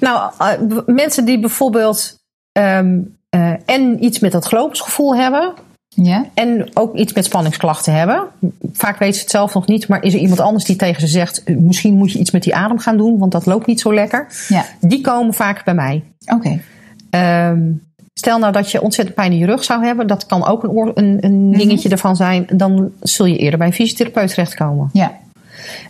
[0.00, 2.14] Nou, eh, mensen die bijvoorbeeld.
[2.52, 5.52] ehm, eh, en iets met dat geloofsgevoel hebben.
[5.88, 6.24] Ja?
[6.34, 8.22] En ook iets met spanningsklachten hebben.
[8.72, 11.06] Vaak weten ze het zelf nog niet, maar is er iemand anders die tegen ze
[11.06, 13.94] zegt: misschien moet je iets met die adem gaan doen, want dat loopt niet zo
[13.94, 14.26] lekker.
[14.48, 16.02] Ja, Die komen vaak bij mij.
[16.34, 16.60] oké.
[17.10, 17.60] Ehm,
[18.18, 20.90] stel nou dat je ontzettend pijn in je rug zou hebben, dat kan ook een,
[20.94, 22.46] een, een dingetje ervan zijn.
[22.52, 24.90] Dan zul je eerder bij een fysiotherapeut terechtkomen.
[24.92, 25.12] Ja,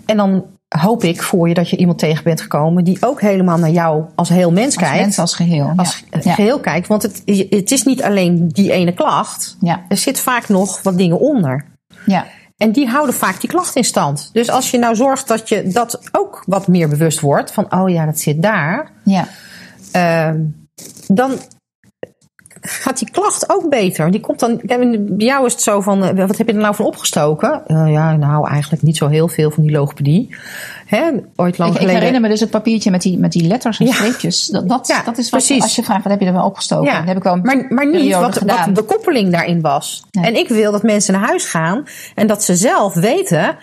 [0.07, 3.59] En dan hoop ik voor je dat je iemand tegen bent gekomen die ook helemaal
[3.59, 5.01] naar jou als heel mens als kijkt.
[5.03, 5.73] mensen als geheel.
[5.77, 6.35] als ja.
[6.35, 6.87] Geheel kijkt.
[6.87, 9.57] Want het, het is niet alleen die ene klacht.
[9.61, 9.85] Ja.
[9.89, 11.65] Er zit vaak nog wat dingen onder.
[12.07, 12.27] Ja.
[12.57, 14.31] En die houden vaak die klacht in stand.
[14.33, 17.53] Dus als je nou zorgt dat je dat ook wat meer bewust wordt.
[17.53, 18.91] Van, oh ja, dat zit daar.
[19.05, 19.29] Ja.
[19.93, 20.41] Ehm,
[21.07, 21.39] dan
[22.61, 24.11] gaat die klacht ook beter.
[24.11, 26.75] Die komt dan, bij jou is het zo van, eh, wat heb je er nou
[26.75, 27.63] van opgestoken?
[27.67, 30.35] Eh, ja, nou eigenlijk niet zo heel veel van die logopedie.
[30.87, 31.95] Hè, ooit lang Ik, ik geleden.
[31.97, 33.93] herinner me dus het papiertje met die, met die letters en Ja.
[33.93, 34.47] streepjes.
[34.47, 35.63] Dat, dat, Ja, dat is wat, precies.
[35.63, 36.87] als je vraagt, wat heb je er wel opgestoken?
[36.93, 40.05] Ja, Dat heb ik wel een maar, maar niet wat, wat de koppeling daarin was.
[40.11, 40.25] Nee.
[40.25, 43.57] En ik wil dat mensen naar huis gaan en dat ze zelf weten: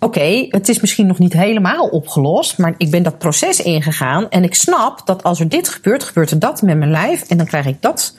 [0.00, 4.42] oké, het is misschien nog niet helemaal opgelost, maar ik ben dat proces ingegaan en
[4.44, 7.46] ik snap dat als er dit gebeurt, gebeurt er dat met mijn lijf en dan
[7.46, 8.16] krijg ik dat,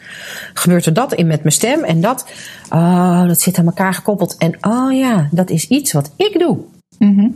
[0.53, 2.25] gebeurt er dat in met mijn stem en dat.
[2.69, 4.37] Oh, dat zit aan elkaar gekoppeld.
[4.37, 6.57] En oh ja, dat is iets wat ik doe.
[6.97, 7.27] Mhm.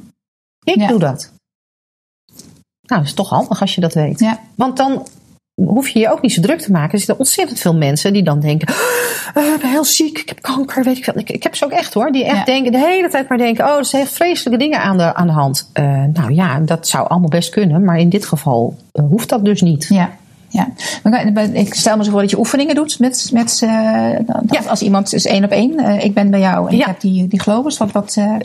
[0.63, 0.87] Ik Ja.
[0.87, 1.31] doe dat.
[2.81, 4.19] Nou, dat is toch handig als je dat weet.
[4.19, 4.39] Ja.
[4.55, 5.07] Want dan
[5.65, 6.91] hoef je je ook niet zo druk te maken.
[6.91, 8.67] Er zitten ontzettend veel mensen die dan denken...
[9.33, 11.17] "Oh, ik ben heel ziek, ik heb kanker, weet ik veel.
[11.17, 12.11] Ik, ik heb ze ook echt hoor.
[12.11, 12.43] Die echt Ja.
[12.43, 13.65] denken, de hele tijd maar denken...
[13.65, 15.69] oh, er zijn vreselijke dingen aan de, aan de hand.
[15.73, 17.83] Eh, nou ja, dat zou allemaal best kunnen.
[17.83, 19.85] Maar in dit geval eh, hoeft dat dus niet.
[19.89, 20.11] Ja.
[20.49, 20.67] Ja,
[21.53, 24.69] ik stel me zo voor dat je oefeningen doet met, met eh, dat- Ja.
[24.69, 25.77] als iemand is één op één.
[25.79, 27.77] Eh, ik ben bij jou en ik heb die, die globus.
[27.77, 28.35] Wat, wat, eh,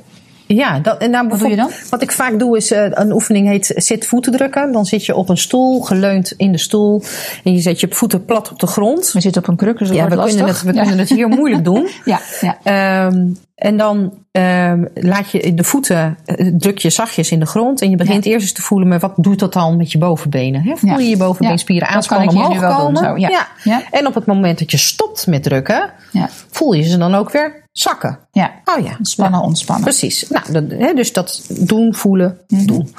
[0.49, 1.71] Ja, dat, en nou, Wat doe je dan?
[1.91, 4.73] Wat ik vaak doe is, eh, een oefening heet zit voeten drukken.
[4.73, 7.03] Dan zit je op een stoel, geleund in de stoel.
[7.45, 9.13] En je zet je voeten plat op de grond.
[9.13, 10.81] we zitten op een kruk, dus dat Ja, we, kunnen het, we ja.
[10.81, 11.89] kunnen het hier moeilijk doen.
[12.05, 12.59] Ja, ja.
[12.63, 13.27] Ehm,
[13.59, 17.81] en dan ehm, laat je de voeten, eh, druk je zachtjes in de grond.
[17.83, 20.63] En je begint eerst eens te voelen met wat doet dat dan met je bovenbenen.
[20.63, 20.77] Hè?
[20.77, 20.99] Voel Ja.
[20.99, 22.97] je je bovenbeenspieren Ja, aanspannen, omhoog doen, komen.
[23.05, 23.47] zo, ja.
[23.65, 23.83] Ja.
[23.91, 26.29] En op het moment dat je stopt met drukken, ja.
[26.51, 28.19] voel je ze dan ook weer zakken.
[28.33, 28.51] ja.
[28.65, 28.97] Oh ja.
[29.03, 29.85] Spannen, ontspannen.
[29.85, 30.29] Precies.
[30.29, 32.67] Nou, dat, hè, dus dat doen, voelen, Mhm.
[32.67, 32.95] doen.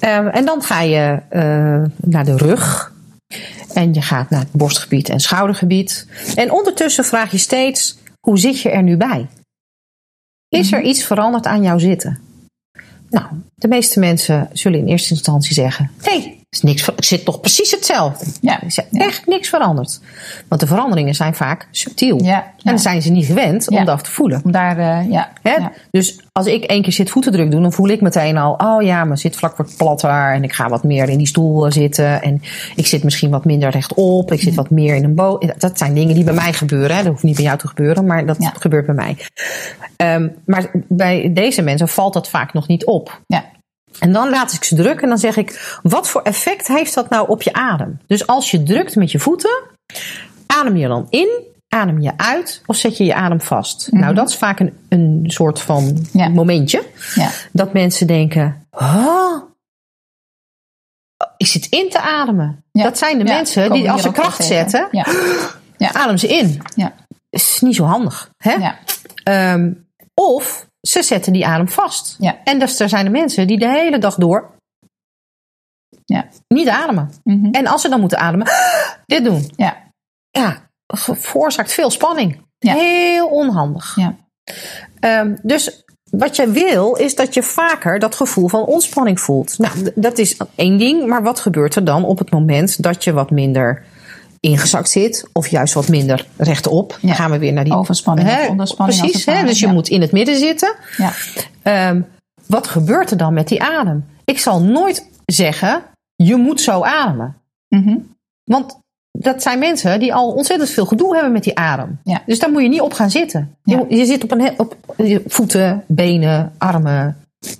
[0.00, 1.42] Ehm, en dan ga je eh,
[1.96, 2.92] naar de rug.
[3.74, 6.06] En je gaat naar het borstgebied en schoudergebied.
[6.34, 9.26] En ondertussen vraag je steeds, hoe zit je er nu bij?
[10.52, 12.18] Is er iets veranderd aan jouw zitten?
[13.10, 17.40] Nou, de meeste mensen zullen in eerste instantie zeggen: nee, is niks, ik zit toch
[17.40, 18.24] precies hetzelfde.
[18.40, 18.60] Ja.
[18.60, 20.00] Er is echt niks veranderd.
[20.48, 22.22] Want de veranderingen zijn vaak subtiel.
[22.24, 24.40] Ja, En dan zijn ze niet gewend om dat te voelen.
[24.44, 25.72] Om daar, eh, ja.
[25.90, 29.04] Dus als ik één keer zit voetendruk doen, dan voel ik meteen al, oh ja,
[29.04, 32.42] mijn zitvlak wordt platter en ik ga wat meer in die stoel eh, zitten en
[32.76, 35.38] ik zit misschien wat minder rechtop, ik zit wat meer in een bo.
[35.58, 36.96] Dat zijn dingen die bij mij gebeuren.
[36.96, 37.02] Hè?
[37.02, 38.52] Dat hoeft niet bij jou te gebeuren, maar dat Ja.
[38.58, 39.16] gebeurt bij mij.
[39.96, 43.20] Ehm, maar bij deze mensen valt dat vaak nog niet op.
[43.26, 43.44] ja.
[43.98, 47.08] En dan laat ik ze drukken en dan zeg ik, wat voor effect heeft dat
[47.10, 48.00] nou op je adem?
[48.06, 49.62] Dus als je drukt met je voeten,
[50.46, 51.28] adem je dan in,
[51.68, 53.88] adem je uit of zet je je adem vast?
[53.92, 56.18] Nou, dat is vaak een, een soort van Mhm.
[56.18, 56.28] Ja.
[56.28, 56.84] momentje.
[57.14, 57.30] Ja.
[57.52, 59.42] Dat mensen denken, oh,
[61.36, 62.64] ik zit in te ademen.
[62.72, 62.82] Ja.
[62.82, 65.06] Dat zijn de mensen die als ze kracht zetten, Ja.
[65.76, 65.92] Ja.
[66.02, 66.62] adem ze in.
[66.74, 66.92] Ja.
[67.30, 68.30] Is niet zo handig.
[68.36, 68.52] Hè?
[68.52, 68.78] Ja.
[69.24, 69.72] Ehm,
[70.14, 72.16] of ze zetten die adem vast.
[72.18, 72.36] Ja.
[72.44, 74.50] En dus er zijn de mensen die de hele dag door
[76.04, 76.28] Ja.
[76.48, 77.12] niet ademen.
[77.24, 77.48] Mhm.
[77.50, 78.46] En als ze dan moeten ademen,
[79.06, 79.50] dit doen.
[79.56, 79.76] Ja.
[80.30, 82.40] Ja, veroorzaakt veel spanning.
[82.58, 82.74] Ja.
[82.74, 83.96] Heel onhandig.
[83.96, 84.16] Ja.
[85.00, 89.58] Ehm, dus wat je wil, is dat je vaker dat gevoel van ontspanning voelt.
[89.58, 91.06] Nou, dat is één ding.
[91.06, 93.84] Maar wat gebeurt er dan op het moment dat je wat minder
[94.42, 95.28] ingezakt zit?
[95.32, 96.98] Of juist wat minder rechtop?
[97.02, 97.74] Dan gaan we weer naar die...
[97.74, 99.44] Overspanning Hè, onderspanning Precies, hè?
[99.44, 100.74] dus je moet in het midden zitten.
[100.96, 101.12] Ja.
[101.62, 102.00] Ehm,
[102.46, 104.04] wat gebeurt er dan met die adem?
[104.24, 105.82] Ik zal nooit zeggen,
[106.14, 107.36] je moet zo ademen.
[107.68, 107.96] Mhm.
[108.44, 108.78] Want
[109.18, 112.00] dat zijn mensen die al ontzettend veel gedoe hebben met die adem.
[112.04, 112.22] Ja.
[112.26, 113.56] Dus daar moet je niet op gaan zitten.
[113.62, 113.84] Ja.
[113.88, 117.16] Je, je zit op, een, op je voeten, benen, armen,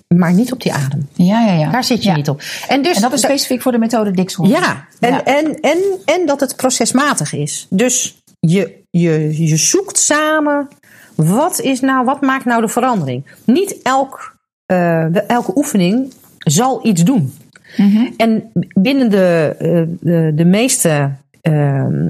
[0.08, 1.08] maar niet op die adem.
[1.12, 1.70] Ja, ja, ja.
[1.70, 2.16] Daar zit je Ja.
[2.16, 2.42] niet op.
[2.68, 4.48] En, dus, En dat is specifiek voor de methode Dixon.
[4.48, 5.24] Ja, en, Ja.
[5.24, 7.66] En, en, en dat het procesmatig is.
[7.70, 10.68] Dus je, je, je zoekt samen,
[11.14, 13.24] wat, is nou, wat maakt nou de verandering?
[13.44, 17.34] Niet elk, eh, de- elke oefening zal iets doen.
[17.76, 18.06] Mhm.
[18.16, 22.08] En binnen de, eh, de, de meeste ehm,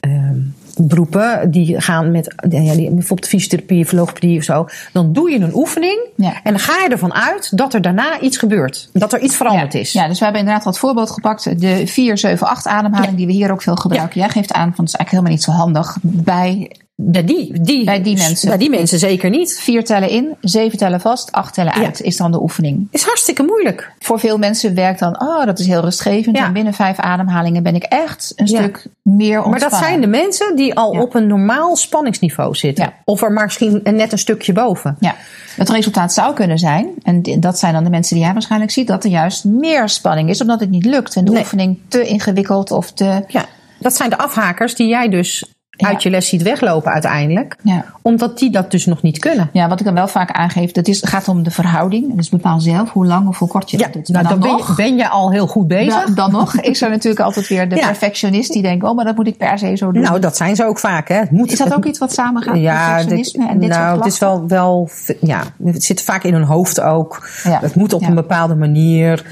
[0.00, 0.38] ehm,
[0.82, 5.54] beroepen die gaan met ja, die, bijvoorbeeld fysiotherapie, logopedie of zo, dan doe je een
[5.54, 6.32] oefening Ja.
[6.42, 9.72] en dan ga je ervan uit dat er daarna iets gebeurt, dat er iets veranderd
[9.72, 9.78] ja.
[9.78, 9.92] is.
[9.92, 11.60] Ja, dus we hebben inderdaad wat voorbeeld gepakt.
[11.60, 14.20] De 4, 7, 8 ademhaling die we hier ook veel gebruiken.
[14.20, 17.84] Jij geeft aan van het is eigenlijk helemaal niet zo handig bij Bij die, die,
[17.84, 18.48] Bij die mensen.
[18.48, 19.58] Bij die mensen zeker niet.
[19.60, 21.84] vier tellen in, zeven tellen vast, acht tellen Ja.
[21.86, 22.88] uit is dan de oefening.
[22.90, 23.92] Is hartstikke moeilijk.
[23.98, 26.36] Voor veel mensen werkt dan, oh dat is heel rustgevend.
[26.36, 26.46] Ja.
[26.46, 28.58] En binnen vijf ademhalingen ben ik echt een Ja.
[28.62, 29.50] stuk meer ontspannen.
[29.50, 32.84] Maar dat zijn de mensen die al op een normaal spanningsniveau zitten.
[32.84, 32.92] Ja.
[33.04, 34.96] Of er maar misschien net een stukje boven.
[35.00, 35.14] Ja,
[35.56, 38.86] het resultaat zou kunnen zijn, en dat zijn dan de mensen die jij waarschijnlijk ziet,
[38.86, 41.16] dat er juist meer spanning is, omdat het niet lukt.
[41.16, 41.40] En de Nee.
[41.40, 43.24] oefening te ingewikkeld of te.
[43.28, 43.44] Ja,
[43.78, 45.88] dat zijn de afhakers die jij dus Ja.
[45.88, 47.56] uit je les ziet weglopen uiteindelijk.
[47.62, 47.84] Ja.
[48.02, 49.48] Omdat die dat dus nog niet kunnen.
[49.52, 52.16] Ja, wat ik dan wel vaak aangeef, dat is, gaat om de verhouding.
[52.16, 54.08] Dus bepaal zelf hoe lang of hoe kort je Ja, dat doet.
[54.08, 56.04] nou, dan ben nog, ben je al heel goed bezig.
[56.04, 59.16] dan, dan nog is er natuurlijk altijd weer de perfectionist die denkt, oh, maar dat
[59.16, 60.02] moet ik per se zo doen.
[60.02, 61.08] Nou, dat zijn ze ook vaak.
[61.08, 61.20] Hè.
[61.30, 62.56] Moet, is dat het- ook iets wat samengaat?
[62.56, 64.88] Ja, perfectionisme dit, en dit nou, het is wel, wel,
[65.20, 67.28] ja, het zit vaak in hun hoofd ook.
[67.42, 69.24] Het moet op een bepaalde manier.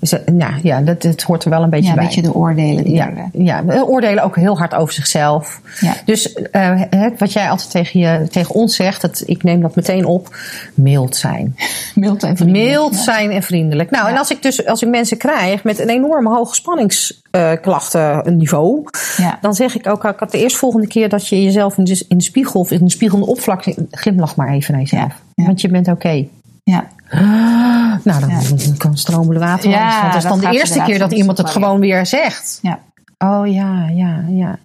[0.00, 2.04] Dus, eh, nou, ja, dat, dat hoort er wel een beetje Ja, een bij.
[2.06, 5.60] beetje de oordelen die Ja, er, ja, we oordelen ook heel hard over zichzelf.
[5.80, 5.94] Ja.
[6.04, 6.82] Dus eh,
[7.18, 10.36] wat jij altijd tegen, je, tegen ons zegt, dat, ik neem dat meteen op,
[10.74, 11.56] mild zijn.
[11.94, 12.66] mild en vriendelijk.
[12.68, 13.00] Mild Ja.
[13.02, 13.90] zijn en vriendelijk.
[13.90, 14.12] Nou, Ja.
[14.12, 18.84] en als ik dus als ik mensen krijg met een enorm hoog spanningsklachtenniveau,
[19.16, 19.38] Ja.
[19.40, 22.16] dan zeg ik ook, ik had de eerstvolgende keer dat je jezelf in de, in
[22.18, 25.02] de spiegel of in de spiegelende opvlak glimlach maar even naar jezelf.
[25.02, 25.12] Ja.
[25.34, 25.44] Ja.
[25.44, 26.26] Want je bent oké.
[26.70, 26.88] Ja.
[28.04, 28.40] Nou, dan Ja.
[28.78, 29.94] kan stromende water Ja, langs.
[29.94, 32.58] Want dat is dat dan de eerste keer dat iemand het gewoon weer zegt.
[32.62, 32.78] Ja.
[33.18, 34.58] Oh ja, ja, ja.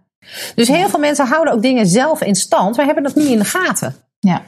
[0.56, 2.76] Dus heel veel mensen houden ook dingen zelf in stand.
[2.76, 3.96] Wij hebben dat niet in de gaten.
[4.20, 4.42] Ja.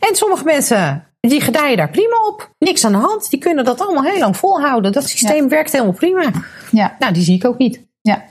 [0.00, 2.50] En sommige mensen, die gedijen daar prima op.
[2.58, 3.30] Niks aan de hand.
[3.30, 4.92] Die kunnen dat allemaal heel lang volhouden.
[4.92, 6.30] Dat systeem werkt helemaal prima.
[6.70, 6.96] Ja.
[6.98, 7.80] Nou, die zie ik ook niet.
[8.00, 8.24] Ja.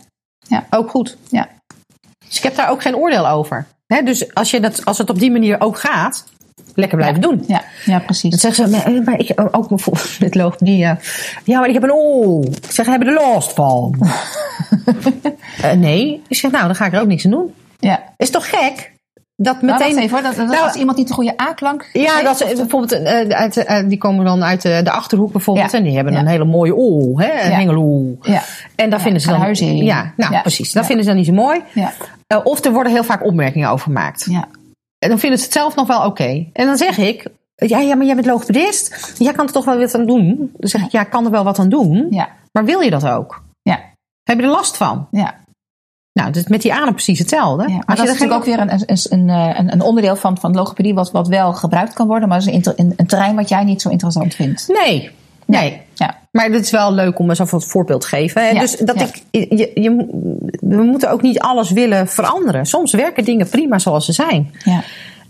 [0.48, 0.66] Ja.
[0.70, 1.18] Ook goed.
[1.30, 1.48] Ja.
[2.28, 3.66] Dus ik heb daar ook geen oordeel over.
[3.88, 6.26] Hè, dus als, je dat, als het op die manier ook gaat,
[6.76, 7.44] lekker blijven doen.
[7.48, 7.64] Ja.
[7.86, 8.36] Ja, Dan precies.
[8.36, 10.78] zeggen ze, maar, maar ik ook bijvoorbeeld met logopedie.
[10.78, 10.98] ja.
[11.44, 12.44] Ja, maar ik heb een oor.
[12.46, 13.96] Ik zeg, hebben er last van?
[15.62, 16.22] Eh, nee.
[16.28, 17.54] Ik zeg, nou, dan ga ik er ook niks aan doen.
[17.80, 18.04] Ja.
[18.18, 18.94] Is toch gek?
[19.38, 19.88] Dat Maar meteen.
[19.94, 22.38] wacht even hoor, dat, dat Nou, als iemand niet de goede aanklank Ja, geeft, dat
[22.38, 25.72] ze, bijvoorbeeld, eh, uit, die komen dan uit de, de achterhoek bijvoorbeeld.
[25.72, 25.78] Ja.
[25.78, 26.20] En die hebben Ja.
[26.20, 27.56] een hele mooie ool, hè, een Ja.
[27.56, 28.18] hengeloel.
[28.22, 28.42] Ja.
[28.76, 29.36] En daar vinden ze dan.
[29.38, 29.84] gehuizing.
[29.84, 30.72] Ja, nou precies.
[30.72, 31.62] Dat vinden ze dan niet zo mooi.
[31.74, 31.92] Ja.
[32.44, 34.26] Of er worden heel vaak opmerkingen over gemaakt.
[34.30, 34.48] Ja.
[35.06, 36.46] En dan vinden ze het zelf nog wel oké.
[36.54, 37.28] En dan zeg ik.
[37.56, 39.14] Ja, ja, maar jij bent logopedist.
[39.18, 40.52] Jij kan er toch wel wat aan doen?
[40.58, 42.08] Dan zeg ik, ja, ik kan er wel wat aan doen.
[42.10, 42.30] Ja.
[42.52, 43.44] Maar wil je dat ook?
[43.62, 43.80] Ja.
[44.24, 45.08] Heb je er last van?
[45.12, 45.36] Ja.
[46.14, 47.64] Nou, is met die adem precies hetzelfde.
[47.64, 50.16] Ja, maar Als dat je is natuurlijk ook weer een, een, een, een, een onderdeel
[50.16, 53.50] van, van logopedie wat, wat wel gebruikt kan worden, maar is een, een terrein wat
[53.50, 54.68] jij niet zo interessant vindt.
[54.68, 55.12] Nee,
[55.46, 55.82] nee.
[55.94, 58.42] Ja, Maar het is wel leuk om even een voorbeeld te geven.
[58.42, 58.50] Hè?
[58.50, 59.06] Ja, Dus dat ja.
[59.06, 59.96] ik, je, je,
[60.62, 62.66] we moeten ook niet alles willen veranderen.
[62.66, 64.52] Soms werken dingen prima zoals ze zijn.
[64.64, 64.84] ja,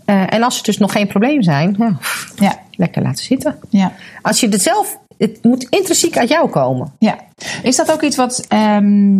[0.04, 1.96] Eh, en als er dus nog geen probleem zijn, ja,
[2.36, 3.58] ja, lekker laten zitten.
[3.68, 3.92] ja.
[4.22, 6.92] Als je het zelf, het moet intrinsiek uit jou komen.
[6.98, 7.18] ja.
[7.62, 8.44] Is dat ook iets wat.
[8.48, 9.18] ehm,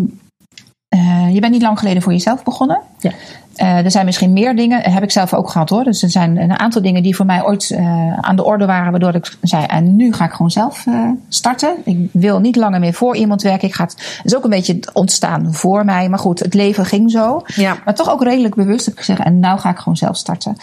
[0.89, 2.81] eh, je bent niet lang geleden voor jezelf begonnen.
[2.99, 3.13] Ja.
[3.57, 5.85] Eh, er zijn misschien meer dingen, heb ik zelf ook gehad hoor.
[5.85, 8.91] Dus er zijn een aantal dingen die voor mij ooit eh, aan de orde waren,
[8.91, 11.77] waardoor ik zei: en nu ga ik gewoon zelf eh, starten.
[11.85, 13.69] Ik wil niet langer meer voor iemand werken.
[13.69, 16.85] Ik ga het, het is ook een beetje ontstaan voor mij, maar goed, het leven
[16.85, 17.43] ging zo.
[17.47, 17.77] Ja.
[17.85, 20.57] Maar toch ook redelijk bewust heb ik gezegd: en nou ga ik gewoon zelf starten.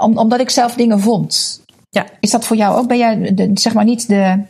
[0.00, 1.60] Om, omdat ik zelf dingen vond.
[1.90, 2.04] Ja.
[2.20, 2.88] Is dat voor jou ook?
[2.88, 4.42] Ben jij de, zeg maar niet de,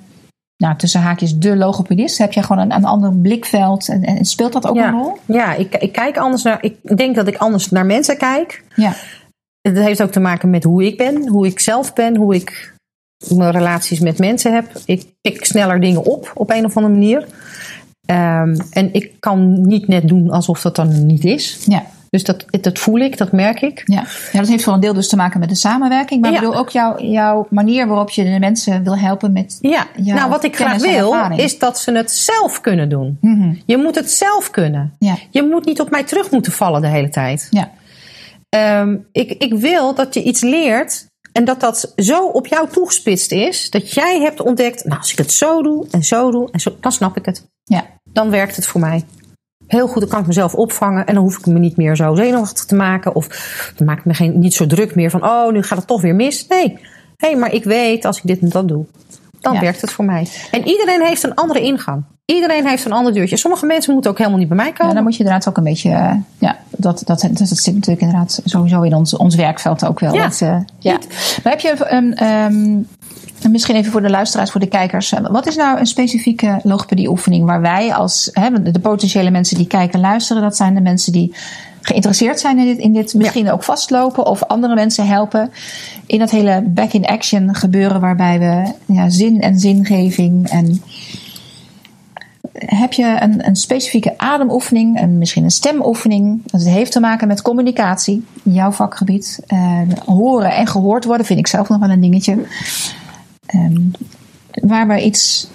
[0.61, 2.19] nou, tussen haakjes, de logopedist?
[2.19, 5.19] Heb jij gewoon een, een ander blikveld en, en speelt dat ook een rol?
[5.25, 6.59] ja ik, ik kijk anders naar.
[6.61, 8.65] Ik denk dat ik anders naar mensen kijk.
[8.75, 8.93] Ja.
[9.61, 12.75] Het heeft ook te maken met hoe ik ben, hoe ik zelf ben, hoe ik
[13.29, 14.73] mijn relaties met mensen heb.
[14.85, 17.27] Ik pik sneller dingen op op een of andere manier.
[18.07, 21.65] Ehm, en ik kan niet net doen alsof dat dan niet is.
[21.67, 21.85] Ja.
[22.11, 23.83] Dus dat, dat voel ik, dat merk ik.
[23.85, 24.05] Ja.
[24.33, 26.21] ja, dat heeft voor een deel dus te maken met de samenwerking.
[26.21, 26.37] Maar Ja.
[26.37, 29.59] ik bedoel ook jouw, jouw manier waarop je de mensen wil helpen met.
[29.61, 33.19] Ja, nou wat ik graag wil, is dat ze het zelf kunnen doen.
[33.21, 33.55] Mhm.
[33.67, 34.95] Je moet het zelf kunnen.
[34.99, 35.17] Ja.
[35.31, 37.47] Je moet niet op mij terug moeten vallen de hele tijd.
[37.51, 37.71] Ja.
[38.49, 43.33] Ehm, ik, ik wil dat je iets leert en dat dat zo op jou toegespitst
[43.33, 46.61] is, dat jij hebt ontdekt, nou als ik het zo doe en zo doe, en
[46.61, 47.49] zo, dan snap ik het.
[47.65, 47.87] Ja.
[48.13, 49.05] Dan werkt het voor mij.
[49.71, 52.15] Heel goed, dan kan ik mezelf opvangen en dan hoef ik me niet meer zo
[52.15, 53.15] zenuwachtig te maken.
[53.15, 53.27] Of
[53.77, 56.01] dan maak ik me geen, niet zo druk meer van, oh, nu gaat het toch
[56.01, 56.47] weer mis.
[56.47, 56.79] Nee,
[57.17, 58.85] hey, maar ik weet als ik dit en dat doe,
[59.41, 59.61] dan Ja.
[59.61, 60.29] werkt het voor mij.
[60.51, 62.03] En iedereen heeft een andere ingang.
[62.25, 63.37] Iedereen heeft een ander deurtje.
[63.37, 64.95] Sommige mensen moeten ook helemaal niet bij mij Ja, komen.
[64.95, 65.91] dan moet je inderdaad ook een beetje.
[65.91, 70.01] eh, ja, dat, dat, dat, dat zit natuurlijk inderdaad sowieso in ons, ons werkveld ook
[70.01, 70.15] wel.
[70.15, 70.23] Ja.
[70.23, 70.99] Dat, eh, ja.
[71.45, 71.69] Maar heb je.
[71.85, 72.79] ehm, ehm,
[73.51, 75.13] misschien even voor de luisteraars, voor de kijkers.
[75.13, 78.29] eh, Wat is nou een specifieke logopedie-oefening waar wij als.
[78.33, 81.35] Hè, de potentiële mensen die kijken en luisteren, dat zijn de mensen die
[81.81, 85.51] geïnteresseerd zijn in dit, in dit misschien ook vastlopen of andere mensen helpen
[86.07, 90.83] in dat hele back-in-action gebeuren waarbij we ja, zin en zingeving en
[92.53, 96.41] heb je een, een specifieke ademoefening, en misschien een stemoefening.
[96.45, 99.41] Dat heeft te maken met communicatie, jouw vakgebied.
[99.47, 102.45] Eh, horen en gehoord worden vind ik zelf nog wel een dingetje.
[103.47, 103.81] Ehm,
[104.51, 105.49] waar we iets.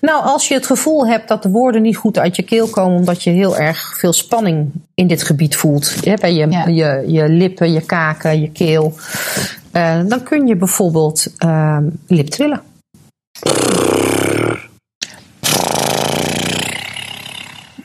[0.00, 2.98] Nou, als je het gevoel hebt dat de woorden niet goed uit je keel komen,
[2.98, 6.66] omdat je heel erg veel spanning in dit gebied voelt, hè, bij je, Ja.
[6.66, 8.94] je, je lippen, je kaken, je keel,
[9.72, 12.62] eh, dan kun je bijvoorbeeld uh, liptrillen.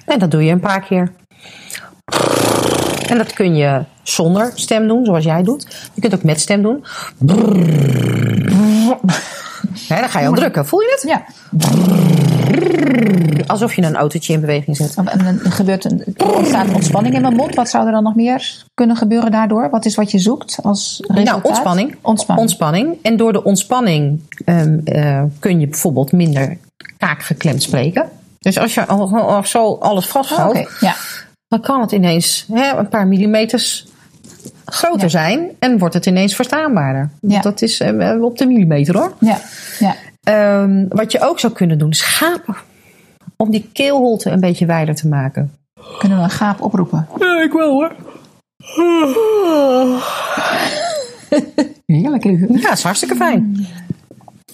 [0.06, 1.12] En dat doe je een paar keer.
[3.08, 5.90] En dat kun je zonder stem doen, zoals jij doet.
[5.94, 6.86] Je kunt ook met stem doen.
[9.88, 10.66] Ja, dan ga je al drukken.
[10.66, 11.10] Voel je het?
[11.10, 11.24] Ja,
[13.48, 14.96] Alsof je een autootje in beweging zet.
[14.96, 16.04] en dan gebeurt een,
[16.36, 17.56] ontstaat ontspanning in mijn mond.
[17.56, 19.70] Wat zou er dan nog meer kunnen gebeuren daardoor?
[19.70, 21.26] Wat is wat je zoekt als resultaat?
[21.26, 21.96] Nou, ontspanning.
[22.02, 22.48] Ontspanning.
[22.48, 22.98] Ontspanning.
[23.02, 26.58] En door de ontspanning um, uh, kun je bijvoorbeeld minder
[26.98, 28.10] kaakgeklemd spreken.
[28.40, 30.68] Dus als je al, al zo alles vasthoudt, Oh, okay.
[30.80, 30.96] ja.
[31.48, 33.86] dan kan het ineens hè, een paar millimeters
[34.66, 35.08] groter ja.
[35.08, 37.10] zijn en wordt het ineens verstaanbaarder.
[37.22, 37.42] Ja.
[37.42, 39.14] Dat is uh, op de millimeter hoor.
[39.20, 39.40] Ja.
[39.80, 39.96] Ja.
[40.62, 42.56] Um, wat je ook zou kunnen doen is gapen.
[43.38, 45.54] Om die keelholte een beetje wijder te maken.
[45.98, 47.08] Kunnen we een gaap oproepen?
[47.20, 47.96] Ja, ik wel hoor.
[51.86, 52.24] Heerlijk.
[52.24, 53.68] Ja, dat is hartstikke fijn.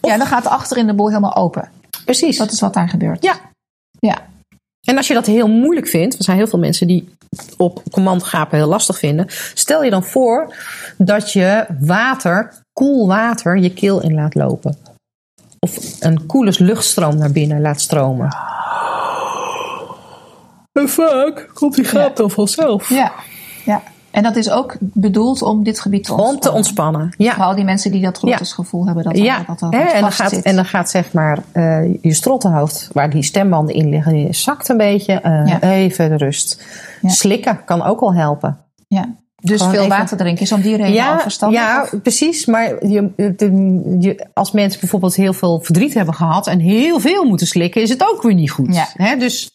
[0.02, 1.70] Of, ja, dan gaat achter in de boel helemaal open.
[2.06, 2.38] Precies.
[2.38, 3.24] Dat is wat daar gebeurt.
[3.24, 3.34] Ja.
[4.00, 4.18] Ja.
[4.88, 7.10] En als je dat heel moeilijk vindt, er zijn heel veel mensen die
[7.58, 9.26] op command gapen heel lastig vinden.
[9.54, 10.56] Stel je dan voor
[10.98, 14.78] dat je water, koel water, je keel in laat lopen.
[15.60, 18.36] Of een koele luchtstroom naar binnen laat stromen.
[20.72, 22.90] En vaak komt die gaap dan vanzelf.
[22.90, 23.12] Ja,
[23.66, 23.84] ja.
[24.12, 26.36] En dat is ook bedoeld om dit gebied te ontspannen.
[26.36, 27.34] Om te ontspannen, ja.
[27.34, 28.22] Voor al die mensen die dat
[28.54, 29.04] gevoel hebben.
[29.04, 32.14] Dat ja, dat, dat, dat en, dan gaat, en dan gaat zeg maar uh, je
[32.14, 35.22] strottenhoofd, waar die stembanden in liggen, die zakt een beetje.
[35.26, 35.62] Uh, ja.
[35.62, 36.64] Even de rust.
[37.02, 37.10] Ja.
[37.10, 38.58] Slikken kan ook al helpen.
[38.88, 39.16] Ja.
[39.42, 41.60] Dus Gewoon veel water drinken is om die reden ja, al verstandig?
[41.60, 42.02] Ja, of?
[42.02, 42.46] precies.
[42.46, 47.24] Maar je, de, je, als mensen bijvoorbeeld heel veel verdriet hebben gehad en heel veel
[47.24, 48.76] moeten slikken, is het ook weer niet goed.
[48.76, 48.88] Ja.
[48.94, 49.18] Hè?
[49.18, 49.52] Dus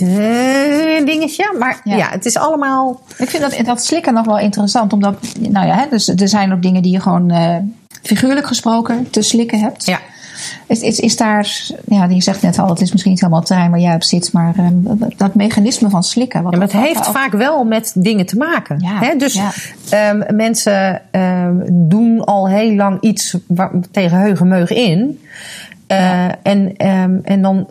[0.00, 1.54] uh, dingetje.
[1.58, 1.96] Maar ja.
[1.96, 2.08] ja.
[2.10, 3.00] het is allemaal.
[3.18, 6.52] Ik vind dat, dat slikken nog wel interessant, omdat, nou ja, hè, dus er zijn
[6.52, 7.56] ook dingen die je gewoon uh,
[8.02, 9.86] figuurlijk gesproken te slikken hebt.
[9.86, 10.00] Ja.
[10.66, 11.56] Is, is, is daar,
[11.88, 14.02] ja, je zegt net al, het is misschien niet helemaal het terrein waar jij op
[14.02, 16.42] zit, maar um, dat mechanisme van slikken.
[16.42, 18.78] Wat ja, maar het heeft vaak wel met dingen te maken.
[18.80, 19.16] Ja, hè?
[19.16, 20.10] Dus ja.
[20.10, 25.20] um, mensen um, doen al heel lang iets waar, tegen heugenmeugen in.
[25.88, 26.36] Uh, ja.
[26.42, 26.76] en,
[27.24, 27.68] en dan,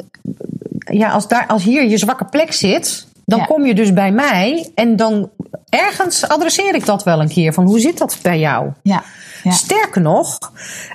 [0.92, 4.72] ja, als, daar, als hier je zwakke plek zit, dan kom je dus bij mij
[4.76, 5.30] en dan
[5.70, 7.54] ergens adresseer ik dat wel een keer.
[7.54, 8.72] Van hoe zit dat bij jou?
[8.82, 9.04] Ja.
[9.44, 9.52] Ja.
[9.52, 10.38] Sterker nog,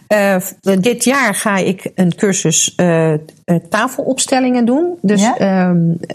[0.09, 0.37] uh,
[0.81, 3.19] dit jaar ga ik een cursus uh, uh,
[3.69, 4.99] tafelopstellingen doen.
[5.03, 5.35] Dus ja?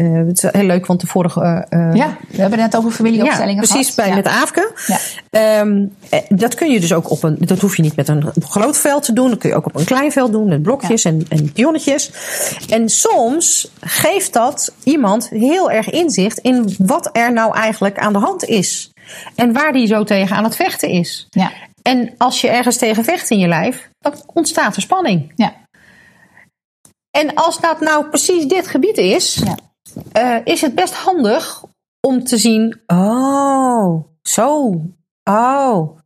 [0.04, 1.68] het is heel leuk, want de vorige.
[1.94, 4.10] ja, we hebben net over familieopstellingen ja, precies, gehad.
[4.10, 4.72] bij met Aafke.
[4.88, 5.60] Ja.
[5.60, 5.96] Um,
[6.30, 7.38] dat kun je dus ook op een.
[7.40, 9.30] Dat hoef je niet met een groot veld te doen.
[9.30, 12.12] Dat kun je ook op een klein veld doen, met blokjes en, en pionnetjes.
[12.70, 18.20] En soms geeft dat iemand heel erg inzicht in wat er nou eigenlijk aan de
[18.20, 18.92] hand is.
[19.36, 21.28] En waar die zo tegen aan het vechten is.
[21.30, 21.52] Ja.
[21.84, 25.32] En als je ergens tegen vecht in je lijf, dan ontstaat er spanning.
[25.36, 25.54] Ja.
[27.12, 29.58] En als dat nou precies dit gebied is, ja.
[30.38, 31.64] uh, is het best handig
[32.08, 34.82] om te zien: oh, zo,
[35.24, 35.98] oh.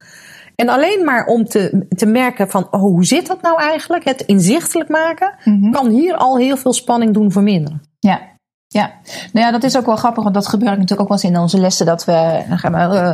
[0.55, 4.03] En alleen maar om te, te merken van, oh, hoe zit dat nou eigenlijk?
[4.03, 5.49] Het inzichtelijk maken, Mhm.
[5.55, 5.71] mm -hmm.
[5.71, 7.81] kan hier al heel veel spanning doen verminderen.
[7.99, 8.21] Ja,
[8.67, 8.91] ja,
[9.33, 11.39] nou ja, dat is ook wel grappig, want dat gebeurt natuurlijk ook wel eens in
[11.39, 13.13] onze lessen dat we dan gaan we, uh,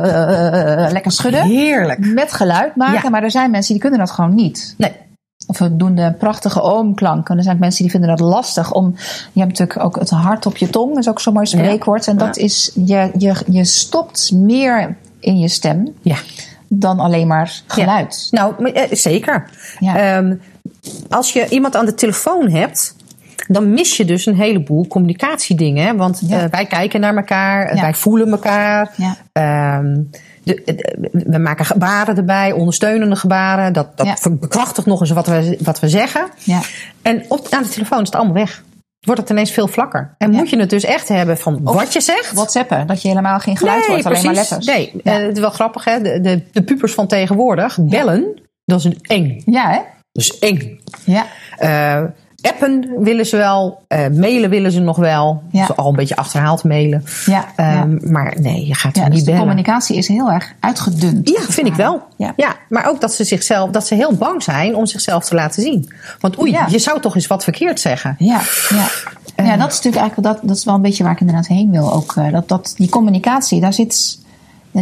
[0.72, 1.42] uh, uh, lekker schudden.
[1.42, 1.98] Heerlijk.
[1.98, 3.08] Met geluid maken, ja.
[3.08, 4.74] maar er zijn mensen die kunnen dat gewoon niet.
[4.78, 4.92] Nee.
[5.46, 7.36] Of we doen de prachtige oomklanken.
[7.36, 8.94] Er zijn mensen die vinden dat lastig om.
[9.32, 12.04] Je hebt natuurlijk ook het hart op je tong, is ook zo'n mooi spreekwoord.
[12.04, 12.12] Ja.
[12.12, 12.42] En dat ja.
[12.42, 16.16] is, je, je, je stopt meer in je stem ja.
[16.68, 18.28] dan alleen maar geluid.
[18.30, 18.54] Nou,
[18.90, 19.50] zeker.
[20.16, 20.40] Um,
[21.08, 22.94] als je iemand aan de telefoon hebt
[23.48, 25.96] dan mis je dus een heleboel communicatiedingen.
[25.96, 26.44] Want Ja.
[26.44, 27.80] uh, wij kijken naar elkaar, Ja.
[27.80, 28.90] wij voelen elkaar.
[28.96, 29.76] Ja.
[29.78, 30.10] Um,
[30.42, 33.72] de, de- we maken gebaren erbij, ondersteunende gebaren.
[33.72, 36.26] Dat, dat bekrachtigt nog eens wat we, wat we zeggen.
[36.38, 36.60] Ja.
[37.02, 38.62] En op, aan de telefoon is het allemaal weg.
[39.00, 40.14] Wordt het ineens veel vlakker.
[40.18, 40.38] En Ja.
[40.38, 42.32] moet je het dus echt hebben van wat je zegt.
[42.32, 44.66] WhatsAppen, dat je helemaal geen geluid hoort, alleen maar letters.
[44.66, 45.12] Nee, Ja.
[45.18, 46.00] Eh, het is wel grappig hè.
[46.02, 48.40] De, de, de pubers van tegenwoordig bellen.
[48.64, 49.42] Dat is een eng.
[49.46, 49.78] Ja, hè?
[50.12, 50.80] Dat is eng.
[51.04, 51.26] Ja.
[51.58, 52.04] Eh,
[52.52, 53.82] appen willen ze wel.
[53.88, 55.42] eh, mailen willen ze nog wel.
[55.50, 55.62] Ja.
[55.62, 57.04] Is al een beetje achterhaald mailen.
[57.26, 57.80] Ja, ja.
[57.80, 59.40] Ehm, Maar nee, je gaat Ja, dus niet de bellen.
[59.40, 61.28] communicatie is heel erg uitgedund.
[61.28, 62.02] Ja, vind ik wel.
[62.16, 62.32] Ja.
[62.36, 62.54] Ja.
[62.68, 65.90] maar ook dat ze zichzelf, dat ze heel bang zijn om zichzelf te laten zien.
[66.20, 68.14] Want oei, je zou toch eens wat verkeerd zeggen.
[68.18, 68.86] Ja, ja.
[69.44, 71.70] ja, dat is natuurlijk eigenlijk dat, dat is wel een beetje waar ik inderdaad heen
[71.70, 71.92] wil.
[71.92, 74.18] Ook, eh, dat, dat, die communicatie, daar zit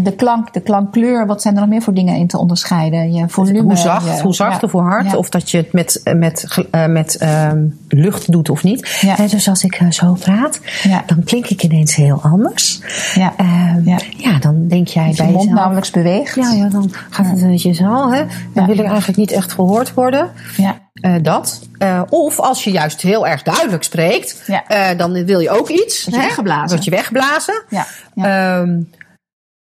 [0.01, 3.13] de klank, de klankkleur, wat zijn er nog meer voor dingen in te onderscheiden?
[3.13, 3.63] Je volume.
[3.63, 4.67] Hoe zacht, je- hoe zacht ja.
[4.67, 5.11] of hoe hard.
[5.11, 5.17] Ja.
[5.17, 8.99] Of dat je het met, met, ge- eh, met ehm, lucht doet of niet.
[9.01, 9.17] Ja.
[9.27, 10.61] Dus als ik eh, zo praat,
[11.07, 12.81] dan klink ik ineens heel anders.
[13.15, 13.33] Ja.
[13.37, 13.99] Ehm, Ja.
[14.17, 14.39] ja.
[14.39, 15.59] dan denk jij Als je bij mond jezelf...
[15.59, 16.35] nauwelijks beweegt.
[16.35, 18.11] Ja, ja, dan gaat het een beetje zo.
[18.11, 18.23] Hè?
[18.55, 20.31] Dan wil ik eigenlijk niet echt gehoord worden.
[20.57, 20.77] Ja.
[20.93, 21.61] Eh, dat.
[21.79, 24.67] Eh, of als je juist heel erg duidelijk spreekt, Ja.
[24.67, 26.05] eh, dan wil je ook iets.
[26.05, 26.27] Word je hè?
[26.27, 26.69] weggeblazen.
[26.69, 27.63] Word je weggeblazen.
[27.69, 27.87] Ja.
[28.15, 28.61] Ja.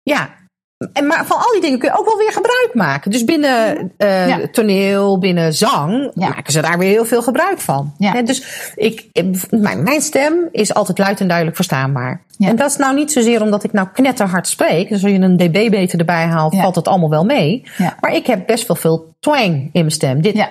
[0.04, 0.39] Ja.
[0.93, 3.12] En, maar van al die dingen kun je ook wel weer gebruik maken.
[3.12, 4.39] Dus binnen eh, Ja.
[4.52, 6.28] toneel, binnen zang, Ja.
[6.30, 7.93] maken ze daar weer heel veel gebruik van.
[7.97, 8.22] Ja.
[8.22, 9.06] Dus ik,
[9.49, 12.22] mijn, mijn stem is altijd luid en duidelijk verstaanbaar.
[12.39, 14.89] En dat is nou niet zozeer omdat ik nou knetterhard spreek.
[14.89, 17.64] Dus als je een dB-beter erbij haalt, valt het allemaal wel mee.
[17.99, 20.22] Maar ik heb best wel veel twang in mijn stem.
[20.22, 20.45] Dit eh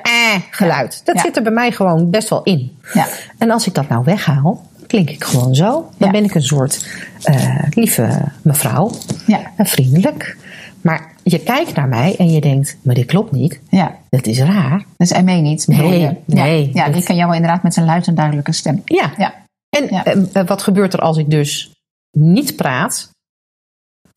[0.50, 1.00] geluid.
[1.04, 2.78] Dat zit er bij mij gewoon best wel in.
[2.92, 3.06] Ja.
[3.38, 5.70] En als ik dat nou weghaal, klink ik gewoon zo.
[5.98, 6.10] Dan Ja.
[6.10, 6.86] ben ik een soort
[7.22, 8.90] eh, lieve mevrouw.
[9.26, 9.40] Ja.
[9.56, 10.36] En vriendelijk.
[10.80, 13.60] Maar je kijkt naar mij en je denkt, maar dit klopt niet.
[13.68, 13.96] Ja.
[14.08, 14.84] Dat is raar.
[14.96, 15.66] Dat is ME niet.
[15.66, 16.70] Nee, nee.
[16.74, 18.82] Ja, die kan jou inderdaad met zijn luid en duidelijke stem.
[18.84, 19.10] Ja.
[19.16, 19.34] Ja.
[19.68, 20.04] En Ja.
[20.04, 21.70] eh, eh, wat gebeurt er als ik dus
[22.18, 23.10] niet praat?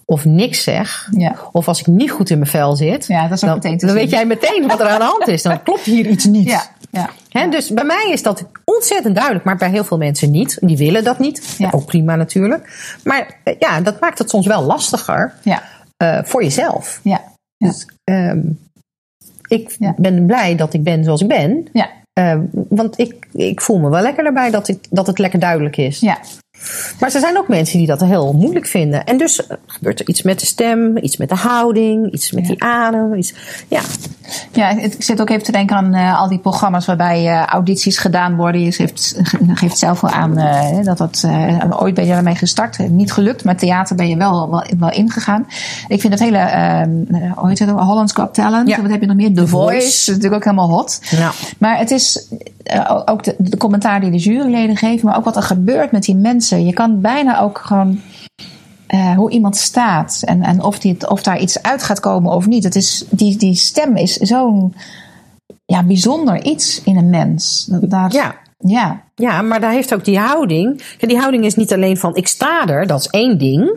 [0.06, 1.08] Of niks zeg?
[1.12, 1.36] Ja.
[1.52, 3.06] Of als ik niet goed in mijn vel zit?
[3.08, 4.04] Ja, dat is ook dan, meteen te dan zien.
[4.04, 5.42] weet jij meteen wat er aan de hand is.
[5.42, 6.48] Dan klopt hier iets niet.
[6.50, 6.64] Ja.
[7.30, 7.48] Ja.
[7.48, 10.58] Dus bij mij is dat ontzettend duidelijk, maar bij heel veel mensen niet.
[10.62, 11.56] Die willen dat niet.
[11.58, 11.70] Ja.
[11.72, 12.96] Ook prima natuurlijk.
[13.04, 15.64] Maar eh, ja, dat maakt het soms wel lastiger Ja.
[15.98, 17.00] eh, voor jezelf.
[17.04, 17.22] Ja.
[17.58, 17.68] Ja.
[17.68, 18.40] Dus, ehm,
[19.48, 21.68] ik ben blij dat ik ben zoals ik ben.
[21.74, 21.90] Ja.
[22.14, 22.40] Eh,
[22.70, 26.00] want ik, ik voel me wel lekker erbij dat, ik, dat het lekker duidelijk is.
[26.00, 26.18] Ja.
[27.00, 29.04] Maar er zijn ook mensen die dat heel moeilijk vinden.
[29.06, 32.44] En dus eh, gebeurt er iets met de stem, iets met de houding, iets met
[32.44, 32.50] Ja.
[32.50, 33.14] die adem.
[33.14, 33.34] Iets,
[33.68, 33.82] ja,
[34.52, 37.98] Ja, ik zit ook even te denken aan eh, al die programma's waarbij eh, audities
[37.98, 38.62] gedaan worden.
[38.62, 39.16] Je geeft,
[39.54, 40.36] geeft zelf wel aan
[40.84, 41.28] dat dat.
[41.80, 42.90] ooit ben je daarmee gestart.
[42.90, 45.48] Niet gelukt, maar theater ben je wel, wel, wel ingegaan.
[45.88, 46.38] Ik vind het hele.
[46.38, 46.82] eh,
[47.36, 47.70] hoe heet het?
[47.70, 48.68] Holland's Got Talent.
[48.68, 48.82] Ja.
[48.82, 49.34] Wat heb je nog meer?
[49.34, 49.72] The, Voice.
[49.72, 49.82] Voice.
[49.86, 51.00] Dat is natuurlijk ook helemaal hot.
[51.10, 51.32] Ja.
[51.58, 52.28] Maar het is
[53.06, 56.16] ook de, de commentaar die de juryleden geven, maar ook wat er gebeurt met die
[56.16, 56.53] mensen.
[56.56, 58.00] Je kan bijna ook gewoon
[58.88, 62.48] eh, hoe iemand staat en, en of, die, of daar iets uit gaat komen of
[62.48, 62.64] niet.
[62.64, 64.76] Het is, die, die stem is zo'n
[65.66, 67.66] ja, bijzonder iets in een mens.
[67.70, 68.36] Dat, daar, Ja.
[68.58, 69.02] ja.
[69.16, 70.82] Ja, maar daar heeft ook die houding.
[71.00, 73.72] Die houding is niet alleen van ik sta er, dat is één ding.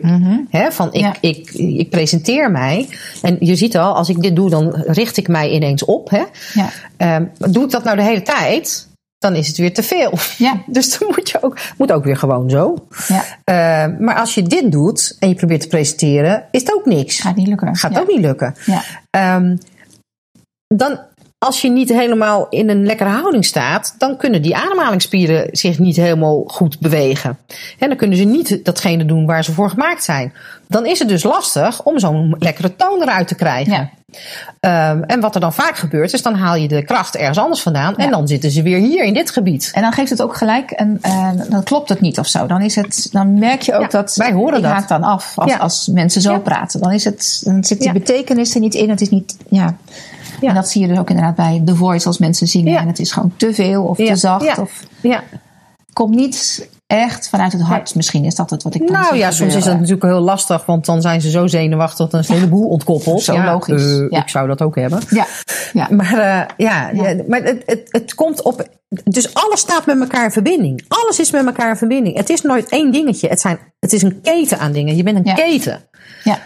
[0.49, 1.15] Hè, van ik, Ja.
[1.19, 2.89] ik, ik presenteer mij.
[3.21, 6.09] En je ziet al, als ik dit doe, dan richt ik mij ineens op.
[6.09, 6.23] Hè.
[6.53, 6.69] Ja.
[6.97, 10.13] Ehm, doe ik dat nou de hele tijd, dan is het weer te veel.
[10.37, 10.63] Ja.
[10.65, 12.87] Dus dan moet je ook, moet ook weer gewoon zo.
[13.07, 13.23] Ja.
[13.43, 17.19] Ehm, maar als je dit doet en je probeert te presenteren, is het ook niks.
[17.19, 17.75] Gaat niet lukken.
[17.75, 17.99] Gaat ja.
[17.99, 18.55] ook niet lukken.
[18.65, 18.81] Ja.
[19.09, 19.57] Ehm,
[20.67, 20.99] dan,
[21.39, 25.95] als je niet helemaal in een lekkere houding staat, dan kunnen die ademhalingsspieren zich niet
[25.95, 27.37] helemaal goed bewegen.
[27.79, 30.33] En dan kunnen ze niet datgene doen waar ze voor gemaakt zijn.
[30.67, 33.73] Dan is het dus lastig om zo'n lekkere toon eruit te krijgen.
[33.73, 33.89] Ja.
[34.59, 37.61] Ehm, en wat er dan vaak gebeurt, is dan haal je de kracht ergens anders
[37.61, 37.95] vandaan.
[37.97, 38.11] En Ja.
[38.11, 39.71] dan zitten ze weer hier in dit gebied.
[39.73, 42.45] En dan geeft het ook gelijk, en eh, dan klopt het niet of zo.
[42.47, 44.15] Dan, is het, dan merk je ook Ja, dat.
[44.15, 44.71] wij horen ik dat.
[44.71, 45.57] haak dan af als, Ja.
[45.57, 46.81] als mensen zo praten.
[46.81, 48.89] Dan, is het, dan zit die betekenis er niet in.
[48.89, 49.37] Het is niet.
[49.49, 49.75] Ja.
[50.41, 52.71] En dat zie je dus ook inderdaad bij The Voice als mensen zingen.
[52.71, 52.79] Ja.
[52.79, 54.57] En het is gewoon te veel of te zacht.
[54.57, 55.23] Of Ja.
[55.93, 57.95] komt niet echt vanuit het hart.
[57.95, 60.65] Misschien is dat het wat ik dan Nou ja, soms is dat natuurlijk heel lastig,
[60.65, 63.21] want dan zijn ze zo zenuwachtig, dan is een heleboel ontkoppeld.
[63.23, 63.83] Zo Ja, logisch.
[63.99, 64.21] eh, Ja.
[64.21, 64.99] Ik zou dat ook hebben.
[65.09, 65.25] Ja,
[65.73, 65.87] ja.
[65.91, 67.15] Maar, eh, ja, Ja.
[67.27, 68.67] maar het, het, het komt op.
[69.03, 70.83] Dus alles staat met elkaar in verbinding.
[70.87, 72.17] Alles is met elkaar in verbinding.
[72.17, 73.27] Het is nooit één dingetje.
[73.27, 74.95] Het, zijn, het is een keten aan dingen.
[74.95, 75.83] Je bent een keten.
[76.23, 76.37] ja.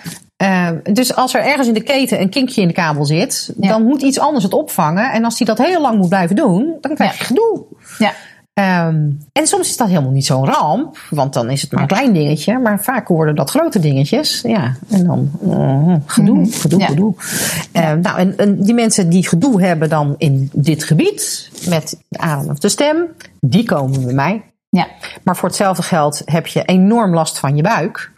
[0.41, 3.67] Eh, dus als er ergens in de keten een kinkje in de kabel zit, Ja.
[3.69, 5.11] dan moet iets anders het opvangen.
[5.11, 7.25] En als die dat heel lang moet blijven doen, dan krijg je Ja.
[7.25, 7.63] gedoe.
[7.97, 8.11] ja.
[8.53, 11.87] Ehm, en soms is dat helemaal niet zo'n ramp, want dan is het maar een
[11.87, 12.59] klein dingetje.
[12.59, 14.41] Maar vaak worden dat grote dingetjes.
[14.41, 16.85] Ja, en dan eh, gedoe, gedoe, Ja.
[16.85, 17.13] gedoe.
[17.71, 22.17] Eh, nou, en, en die mensen die gedoe hebben dan in dit gebied, met de
[22.19, 23.05] adem of de stem,
[23.39, 24.43] die komen bij mij.
[24.69, 24.87] ja.
[25.23, 28.11] Maar voor hetzelfde geld heb je enorm last van je buik.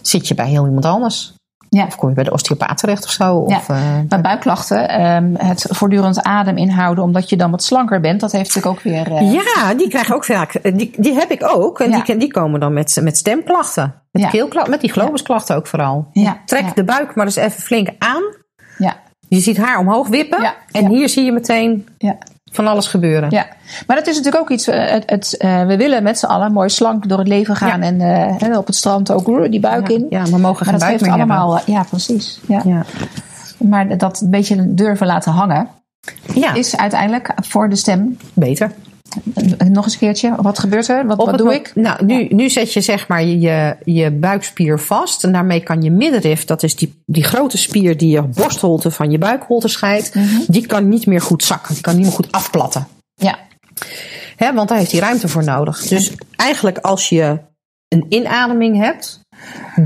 [0.00, 1.34] Zit je bij heel iemand anders.
[1.76, 1.86] Ja.
[1.86, 3.34] Of kom je bij de osteopaat terecht of zo.
[3.36, 3.74] Of, Ja.
[3.74, 8.32] eh, Bij buikklachten, ehm, het voortdurend adem inhouden omdat je dan wat slanker bent, dat
[8.32, 9.12] heeft natuurlijk ook weer.
[9.16, 10.54] eh, ja, die krijgen ook vaak.
[10.54, 11.80] eh, Die, die heb ik ook.
[11.80, 12.02] En Ja.
[12.02, 13.94] die, die komen dan met, met stemklachten.
[14.10, 14.28] Met, Ja.
[14.28, 16.08] keelklachten, met die globusklachten ook vooral.
[16.44, 18.22] Trek de buik maar eens even flink aan.
[18.78, 18.96] ja,
[19.28, 20.54] Je ziet haar omhoog wippen.
[20.72, 22.16] En hier zie je meteen ja.
[22.56, 23.30] Van alles gebeuren.
[23.30, 23.46] Ja,
[23.86, 24.66] maar dat is natuurlijk ook iets.
[24.68, 27.80] eh, Het, het, eh, we willen met z'n allen mooi slank door het leven gaan.
[27.80, 27.86] Ja.
[27.86, 30.06] En eh, op het strand ook die buik Ja, in.
[30.10, 31.56] ja, maar mogen maar geen buik meer allemaal.
[31.58, 32.40] eh, Ja, precies.
[32.48, 32.60] Ja.
[32.64, 32.84] hebben.
[33.58, 35.68] Maar dat een beetje durven laten hangen
[36.34, 38.16] Ja, ja is uiteindelijk voor de stem.
[38.34, 38.72] beter.
[39.34, 40.34] Eh, Nog eens een keertje.
[40.36, 41.06] Wat gebeurt er?
[41.06, 41.72] Wat, wat doe ik?
[41.74, 45.24] Nou, nu, nu zet je zeg maar je, je, je buikspier vast.
[45.24, 49.10] En daarmee kan je middenrif, dat is die, die grote spier die je borstholte van
[49.10, 50.14] je buikholte scheidt.
[50.14, 50.26] Mhm.
[50.46, 51.74] Die kan niet meer goed zakken.
[51.74, 52.86] Die kan niet meer goed afplatten.
[53.14, 53.38] Ja,
[54.36, 55.82] Hè, want daar heeft hij ruimte voor nodig.
[55.82, 57.38] Dus eigenlijk als je
[57.88, 59.20] een inademing hebt,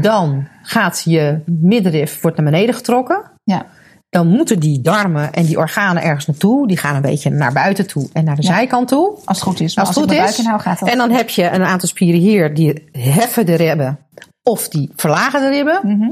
[0.01, 3.31] dan gaat je middenrif wordt naar beneden getrokken.
[3.45, 3.67] ja,
[4.11, 6.67] Dan moeten die darmen en die organen ergens naartoe.
[6.67, 8.53] Die gaan een beetje naar buiten toe en naar de Ja.
[8.53, 9.15] zijkant toe.
[9.25, 9.77] als het goed is.
[9.79, 10.39] Als als, het goed is.
[10.39, 10.89] inhoud, gaat dat.
[10.89, 13.99] En dan heb je een aantal spieren hier die heffen de ribben
[14.43, 15.81] of die verlagen de ribben.
[15.83, 16.11] Mhm.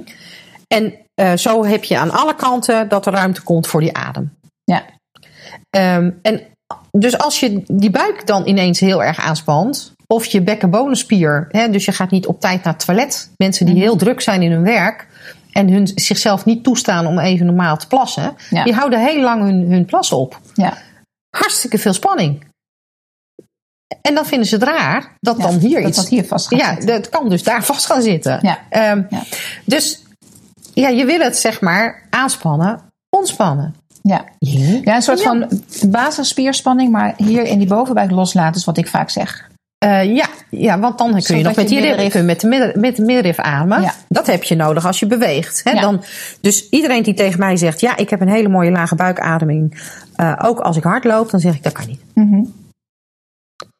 [0.66, 4.32] En eh, zo heb je aan alle kanten dat er ruimte komt voor die adem.
[4.64, 4.82] Ja,
[5.70, 6.40] Ehm, en
[6.90, 11.84] dus als je die buik dan ineens heel erg aanspant, of je bekkenbonenspier, hè, dus
[11.84, 13.30] je gaat niet op tijd naar het toilet.
[13.36, 13.84] Mensen die Mhm.
[13.84, 15.06] heel druk zijn in hun werk
[15.52, 18.64] en hun, zichzelf niet toestaan om even normaal te plassen, Ja.
[18.64, 20.40] die houden heel lang hun, hun plas op.
[20.54, 20.76] ja,
[21.36, 22.46] Hartstikke veel spanning.
[24.02, 25.42] En dan vinden ze het raar dat ja.
[25.42, 25.96] dan hier dat iets.
[25.98, 26.86] dat hier vast gaat ja, zitten.
[26.88, 28.38] dat kan dus daar vast gaan zitten.
[28.42, 28.58] Ja.
[28.68, 29.22] Ehm, Ja.
[29.64, 30.02] Dus
[30.74, 32.80] ja, je wil het zeg maar aanspannen,
[33.16, 33.74] ontspannen.
[34.02, 34.24] Ja.
[34.38, 34.80] Ja.
[34.84, 35.48] ja, een soort van
[35.86, 39.47] basisspierspanning, maar hier in die bovenbuik loslaten is wat ik vaak zeg.
[39.78, 42.26] Eh, ja, ja, want dan kun je nog met, je die rib, middenrif- kun je
[42.26, 43.82] met, de midden, met de middenrif ademen.
[43.82, 43.94] Ja.
[44.08, 45.60] Dat heb je nodig als je beweegt.
[45.64, 45.70] Hè?
[45.70, 45.80] Ja.
[45.80, 46.02] Dan,
[46.40, 49.82] dus iedereen die tegen mij zegt: Ja, ik heb een hele mooie lage buikademing.
[50.16, 52.00] eh, ook als ik hard loop, dan zeg ik: Dat kan niet.
[52.14, 52.40] Mhm.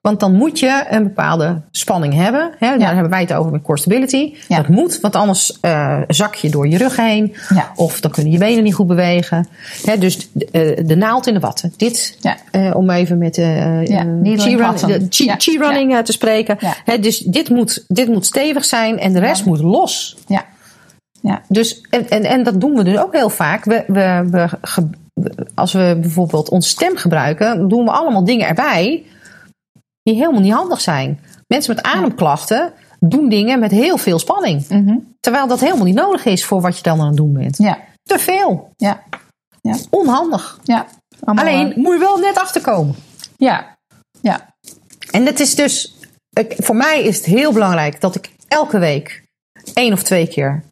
[0.08, 2.50] Want dan moet je een bepaalde spanning hebben.
[2.58, 2.78] Hè?
[2.78, 4.34] Daar hebben wij het over met core stability.
[4.48, 4.56] Ja.
[4.56, 7.34] Dat moet, want anders eh, zak je door je rug heen.
[7.54, 7.72] Ja.
[7.76, 9.48] Of dan kunnen je benen niet goed bewegen.
[9.84, 9.98] Hè?
[9.98, 11.72] Dus eh, de naald in de watten.
[11.76, 12.18] Dit,
[12.50, 15.06] eh, om even met de
[15.38, 16.58] chi-running eh, te spreken.
[16.84, 16.98] Hè?
[16.98, 20.16] Dus dit moet, dit moet stevig zijn en de rest moet los.
[20.26, 20.44] Ja.
[21.20, 21.42] Ja.
[21.48, 23.64] Dus, en, en, en dat doen we dus ook heel vaak.
[23.64, 24.48] We, we,
[25.54, 29.04] als we bijvoorbeeld onze stem gebruiken, doen we allemaal dingen erbij
[30.08, 31.20] die helemaal niet handig zijn.
[31.46, 34.68] Mensen met ademklachten doen dingen met heel veel spanning.
[34.68, 34.96] Mhm.
[35.20, 37.58] Terwijl dat helemaal niet nodig is voor wat je dan aan het doen bent.
[37.58, 37.78] Ja.
[38.02, 38.70] Te veel.
[38.76, 39.02] Ja.
[39.90, 40.58] Onhandig.
[40.64, 40.86] Ja.
[41.24, 42.94] Allemaal, Alleen moet je wel net achterkomen.
[43.36, 43.76] Ja.
[44.20, 44.54] Ja.
[45.10, 45.96] En het is dus,
[46.56, 49.22] voor mij is het heel belangrijk dat ik elke week
[49.74, 50.64] één of twee keer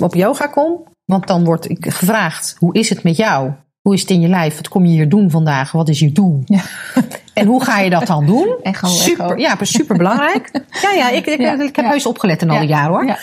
[0.00, 0.84] op yoga kom.
[1.04, 3.52] Want dan word ik gevraagd, hoe is het met jou?
[3.80, 4.56] Hoe is het in je lijf?
[4.56, 5.72] Wat kom je hier doen vandaag?
[5.72, 6.42] Wat is je doel?
[6.44, 6.62] Ja.
[7.38, 8.56] En hoe ga je dat dan doen?
[8.62, 9.36] Echo, super, echo.
[9.36, 10.50] Ja, super belangrijk.
[10.82, 11.90] Ja, ja, ik, ik, Ja, ik heb ja.
[11.90, 13.18] heus opgelet in al die Ja, jaren hoor.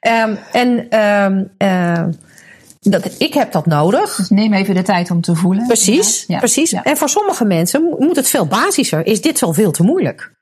[0.00, 2.10] Ehm, en ehm, ehm,
[2.80, 4.16] dat, ik heb dat nodig.
[4.16, 5.66] Dus neem even de tijd om te voelen.
[5.66, 6.72] Precies, precies.
[6.72, 9.06] En voor sommige mensen mo- moet het veel basischer.
[9.06, 10.32] Is dit wel veel te moeilijk?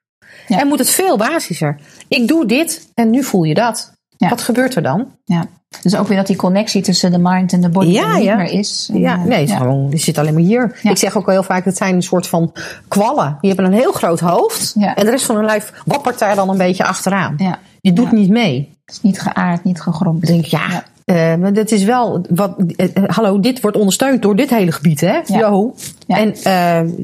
[0.48, 1.78] En moet het veel basischer.
[2.08, 3.92] Ik doe dit en nu voel je dat.
[4.16, 4.28] Ja.
[4.28, 5.06] Wat gebeurt er dan?
[5.24, 5.46] Ja.
[5.82, 8.24] Dus ook weer dat die connectie tussen de mind en de body Ja, er niet
[8.24, 8.36] ja.
[8.36, 8.90] meer is.
[8.92, 9.56] Ja, eh, nee, het, is.
[9.56, 10.78] Gewoon, zit alleen maar hier.
[10.82, 12.52] Ik zeg ook heel vaak, het zijn een soort van
[12.88, 13.38] kwallen.
[13.40, 14.74] Die hebben een heel groot hoofd.
[14.94, 17.34] En de rest van hun lijf wappert daar dan een beetje achteraan.
[17.36, 17.58] Ja.
[17.80, 18.74] Die doet niet mee.
[18.84, 20.26] Het is niet geaard, niet gegrond.
[20.26, 22.26] Denk ik, ja, eh, maar dat is wel...
[22.30, 25.20] Wat, eh, hallo, dit wordt ondersteund door dit hele gebied, hè?
[25.24, 25.38] Ja.
[25.38, 25.74] Yo.
[26.06, 26.16] Ja.
[26.16, 26.34] En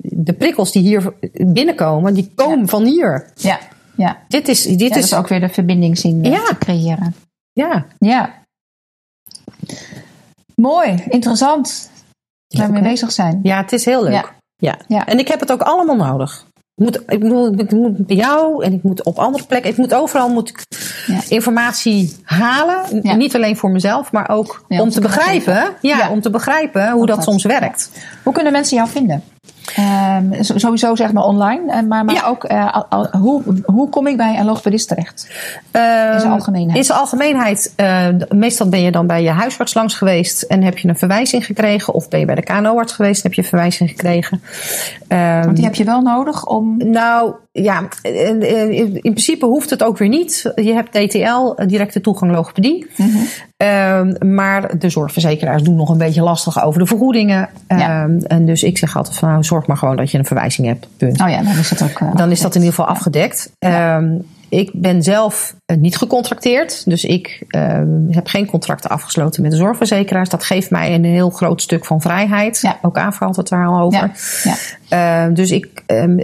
[0.02, 2.66] de prikkels die hier binnenkomen, die komen Ja.
[2.66, 3.30] van hier.
[3.34, 3.58] Ja.
[3.97, 4.18] Ja.
[4.28, 4.62] Dit is...
[4.62, 6.45] Dit Ja, dat is is ook weer de verbinding zien eh, Ja.
[6.45, 7.14] te creëren.
[7.53, 7.86] ja.
[7.99, 8.40] Ja.
[10.55, 11.90] Mooi, interessant.
[12.49, 13.40] Waar we mee bezig zijn.
[13.43, 14.32] ja, het is heel leuk.
[14.57, 14.76] Ja.
[14.88, 15.07] Ja.
[15.07, 16.47] En ik heb het ook allemaal nodig.
[16.74, 17.22] Ik moet, ik,
[17.61, 19.70] ik moet bij jou en ik moet op andere plekken.
[19.70, 20.62] Ik moet overal moet ik
[21.07, 21.20] Ja.
[21.28, 23.01] informatie halen.
[23.03, 23.14] Ja.
[23.14, 25.74] Niet alleen voor mezelf, maar ook om om te begrijpen.
[25.80, 27.90] Ja, om te begrijpen hoe Hoe dat dat- soms werkt.
[28.22, 29.22] Hoe kunnen mensen jou vinden?
[29.76, 32.26] Ehm, sowieso zeg maar online, eh, maar, maar Ja.
[32.26, 35.30] ook eh, al- hoe, hoe kom ik bij een logopedist terecht?
[35.70, 36.76] Ehm, In zijn algemeenheid.
[36.78, 40.78] In zijn algemeenheid, eh, meestal ben je dan bij je huisarts langs geweest en heb
[40.78, 41.95] je een verwijzing gekregen.
[41.95, 44.43] Of ben je bij de KNO-arts geweest en heb je een verwijzing gekregen.
[45.09, 46.76] Ehm, Want die heb je wel nodig om.
[46.90, 50.53] Nou ja, in, in- in principe hoeft het ook weer niet.
[50.55, 52.86] Je hebt DTL, directe toegang logopedie.
[52.97, 53.09] Mhm.
[53.57, 57.49] Ehm, maar de zorgverzekeraars doen nog een beetje lastig over de vergoedingen.
[57.68, 58.03] Ja.
[58.03, 60.66] Ehm, en dus ik zeg altijd van nou, zorg maar gewoon dat je een verwijzing
[60.66, 60.87] hebt.
[60.97, 61.20] Punt.
[61.20, 62.01] Oh ja, dan is het ook.
[62.01, 63.53] eh, Dan is dat in ieder geval afgedekt.
[63.59, 64.11] Ehm,
[64.53, 66.82] ik ben zelf eh, niet gecontracteerd.
[66.84, 70.28] Dus ik uh, heb geen contracten afgesloten met de zorgverzekeraars.
[70.28, 72.61] Dat geeft mij een heel groot stuk van vrijheid.
[72.61, 72.78] Ja.
[72.82, 74.12] Ook aanvalt het daar al over.
[74.42, 74.55] Ja.
[74.90, 75.26] Ja.
[75.28, 76.22] Uh, dus ik ben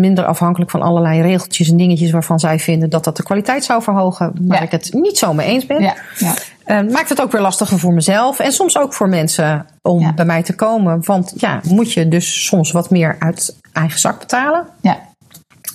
[0.00, 3.82] minder afhankelijk van allerlei regeltjes en dingetjes waarvan zij vinden dat dat de kwaliteit zou
[3.82, 4.32] verhogen.
[4.40, 5.82] Waar ik het niet zo mee eens ben.
[5.82, 5.94] Ja.
[6.18, 6.34] Ja.
[6.82, 10.24] Uh, maakt het ook weer lastiger voor mezelf en soms ook voor mensen om bij
[10.24, 11.04] mij te komen.
[11.04, 14.66] Want ja, moet je dus soms wat meer uit eigen zak betalen.
[14.80, 15.05] ja.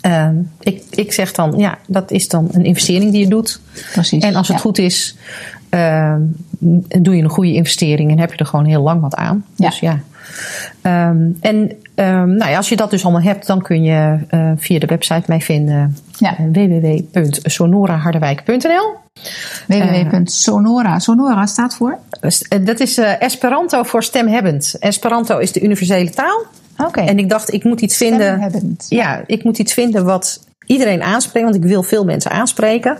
[0.06, 0.28] Uh,
[0.60, 3.60] ik, ik zeg dan, ja, dat is dan een investering die je doet.
[3.94, 4.24] Precies.
[4.24, 4.62] En als het Ja.
[4.64, 5.16] goed is,
[5.70, 6.16] uh,
[7.00, 9.46] doe je een goede investering en heb je er gewoon heel lang wat aan.
[9.56, 9.70] Ja.
[9.70, 10.00] Dus ja.
[11.10, 11.56] Um, en
[11.96, 14.86] um, nou ja, als je dat dus allemaal hebt, dan kun je uh, via de
[14.86, 15.98] website mij vinden.
[16.18, 16.36] Ja.
[16.52, 19.00] www.sonorahardewijk.nl
[19.68, 21.00] www.sonora.
[21.00, 21.98] Sonora staat voor?
[22.62, 24.76] Dat is Esperanto voor stemhebbend.
[24.80, 26.46] Esperanto is de universele taal.
[26.86, 27.00] Oké.
[27.02, 28.52] En ik dacht, ik moet iets vinden.
[28.88, 31.46] Ja, ik moet iets vinden wat iedereen aanspreekt.
[31.46, 32.98] Want ik wil veel mensen aanspreken.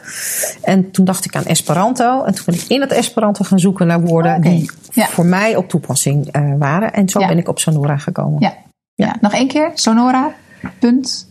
[0.62, 2.24] En toen dacht ik aan Esperanto.
[2.24, 5.06] En toen ben ik in het Esperanto gaan zoeken naar woorden die Ja.
[5.08, 6.94] voor mij op toepassing uh, waren.
[6.94, 7.28] En zo Ja.
[7.28, 8.40] ben ik op Sonora gekomen.
[8.40, 8.54] Ja.
[8.96, 9.16] ja.
[9.22, 9.72] Nog één keer.
[9.74, 10.32] Sonora.
[10.80, 11.30] Punt.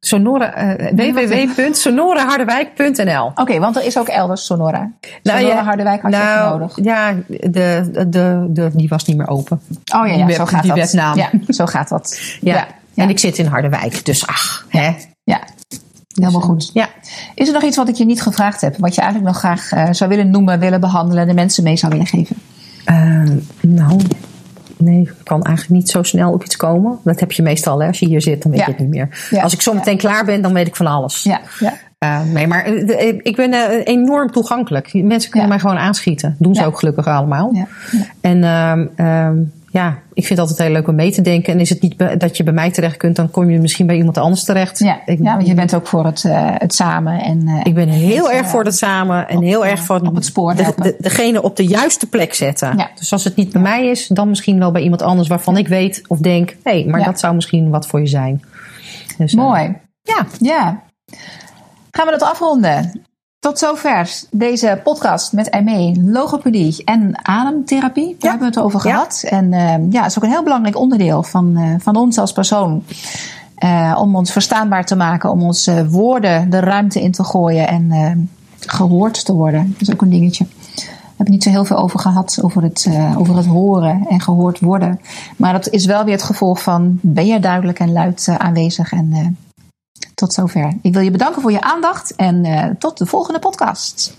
[0.00, 4.92] Sonora, uh, www.sonoraharderwijk.nl Oké, want er is ook elders Sonora.
[5.22, 6.78] Sonora ja, Harderwijk had je nou, nodig.
[6.82, 9.60] Ja, de, de, de, die was niet meer open.
[9.94, 10.80] Oh ja, ja zo gaat die dat.
[10.80, 11.16] webnaam.
[11.16, 12.18] Ja, zo gaat dat.
[12.40, 12.66] Ja.
[12.94, 14.94] En ik zit in Harderwijk, dus ach, hè.
[15.24, 15.40] Ja,
[16.14, 16.70] helemaal goed.
[16.72, 16.88] Ja.
[17.34, 18.76] Is er nog iets wat ik je niet gevraagd heb?
[18.76, 21.92] Wat je eigenlijk nog graag eh, zou willen noemen, willen behandelen, de mensen mee zou
[21.92, 22.36] willen geven?
[22.86, 23.22] Uh,
[23.60, 24.00] nou,
[24.78, 26.98] nee, ik kan eigenlijk niet zo snel op iets komen.
[27.04, 27.86] Dat heb je meestal, hè.
[27.86, 28.66] Als je hier zit, dan weet Ja.
[28.66, 29.26] je het niet meer.
[29.30, 29.42] Ja.
[29.42, 31.22] Als ik zo meteen klaar ben, dan weet ik van alles.
[31.22, 31.72] Ja, ja.
[32.04, 34.94] Uh, nee, maar uh, de- ik ben uh, enorm toegankelijk.
[34.94, 36.36] Mensen kunnen mij gewoon aanschieten.
[36.38, 37.52] Doen ze ook gelukkig allemaal.
[38.20, 39.36] En ehm, ehm,
[39.70, 41.52] ja, ik vind het altijd heel leuk om mee te denken.
[41.52, 43.96] En is het niet dat je bij mij terecht kunt, dan kom je misschien bij
[43.96, 44.78] iemand anders terecht.
[44.78, 47.20] Ja, Ik, ja, want je bent ook voor het, eh, het samen.
[47.22, 49.80] En, eh, ik ben heel het, erg eh, voor het samen en op, heel erg
[49.82, 52.76] voor op het spoor de, de- degene op de juiste plek zetten.
[52.76, 52.90] Ja.
[52.94, 55.68] Dus als het niet bij mij is, dan misschien wel bij iemand anders waarvan ik
[55.68, 58.42] weet of denk: hé, hey, maar dat zou misschien wat voor je zijn.
[59.18, 59.76] Dus, Mooi.
[60.02, 60.82] ja, Ja.
[61.90, 63.02] Gaan we dat afronden?
[63.48, 68.04] Tot zover deze podcast met Aimee, logopedie en ademtherapie.
[68.06, 68.28] Daar Ja.
[68.28, 68.92] hebben we het over Ja.
[68.94, 69.22] gehad.
[69.28, 72.32] En eh, ja, het is ook een heel belangrijk onderdeel van, eh, van ons als
[72.32, 72.82] persoon.
[73.54, 77.90] Eh, om ons verstaanbaar te maken, om onze woorden de ruimte in te gooien en
[77.90, 78.10] eh,
[78.66, 79.72] gehoord te worden.
[79.78, 80.46] Dat is ook een dingetje.
[80.74, 80.82] We
[81.16, 84.60] hebben niet zo heel veel over gehad, over het, eh, over het horen en gehoord
[84.60, 85.00] worden.
[85.36, 89.36] Maar dat is wel weer het gevolg van, ben je duidelijk en luid aanwezig en...
[90.18, 90.72] tot zover.
[90.82, 94.16] Ik wil je bedanken voor je aandacht en eh, tot de volgende podcast.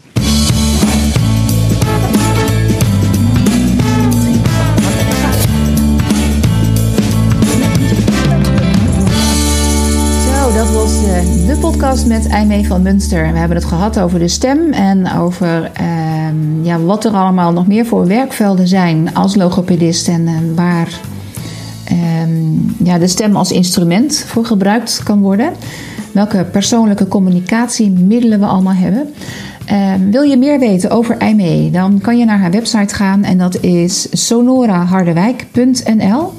[10.25, 13.31] Zo, dat was eh, de podcast met Eimee van Munster.
[13.31, 17.67] We hebben het gehad over de stem en over ehm, ja, wat er allemaal nog
[17.67, 20.99] meer voor werkvelden zijn als logopedist en eh, waar
[21.89, 22.29] ehm,
[22.83, 25.51] ja, de stem als instrument voor gebruikt kan worden.
[26.11, 29.09] Welke persoonlijke communicatiemiddelen we allemaal hebben.
[29.65, 33.37] Ehm, wil je meer weten over IME, dan kan je naar haar website gaan en
[33.37, 36.31] dat is sonoraharderwijk.nl.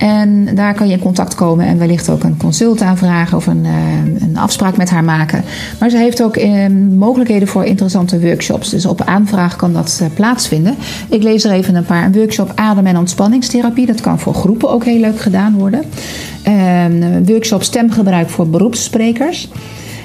[0.00, 3.64] En daar kan je in contact komen en wellicht ook een consult aanvragen of een,
[3.64, 5.44] eh, een afspraak met haar maken.
[5.80, 8.70] Maar ze heeft ook eh, mogelijkheden voor interessante workshops.
[8.70, 10.74] Dus op aanvraag kan dat eh, plaatsvinden.
[11.08, 12.04] Ik lees er even een paar.
[12.04, 13.86] Een workshop adem- en ontspanningstherapie.
[13.86, 15.82] Dat kan voor groepen ook heel leuk gedaan worden.
[16.42, 19.48] Eh, een workshop stemgebruik voor beroepssprekers.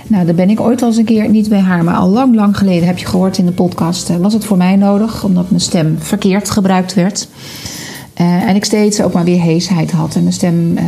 [0.08, 2.36] Nou, daar ben ik ooit al eens een keer, niet bij haar, maar al lang,
[2.36, 4.10] lang geleden heb je gehoord in de podcast.
[4.10, 7.28] eh, was het voor mij nodig, omdat mijn stem verkeerd gebruikt werd.
[8.22, 10.16] Uh, en ik steeds ook maar weer heesheid had.
[10.16, 10.84] En mijn stem, uh,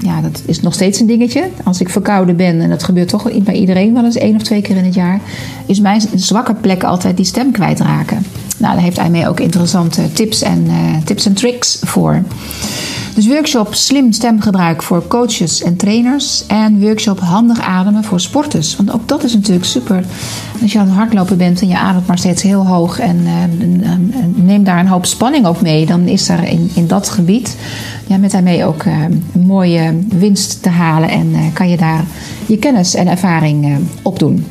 [0.00, 1.48] ja, dat is nog steeds een dingetje.
[1.64, 4.62] Als ik verkouden ben, en dat gebeurt toch bij iedereen wel eens één of twee
[4.62, 5.20] keer in het jaar,
[5.66, 8.24] is mijn zwakke plek altijd die stem kwijtraken.
[8.58, 12.22] Nou, daar heeft hij mee ook interessante tips en, uh, tips en tricks voor.
[13.16, 16.46] Dus workshop slim stemgebruik voor coaches en trainers.
[16.46, 18.76] En workshop handig ademen voor sporters.
[18.76, 20.04] Want ook dat is natuurlijk super.
[20.62, 22.98] Als je aan het hardlopen bent en je ademt maar steeds heel hoog.
[22.98, 23.92] En uh,
[24.34, 25.86] neem daar een hoop spanning ook mee.
[25.86, 27.56] Dan is er in, in dat gebied
[28.06, 31.08] ja, met daarmee ook uh, een mooie winst te halen.
[31.08, 32.04] En uh, kan je daar
[32.46, 34.46] je kennis en ervaring uh, opdoen.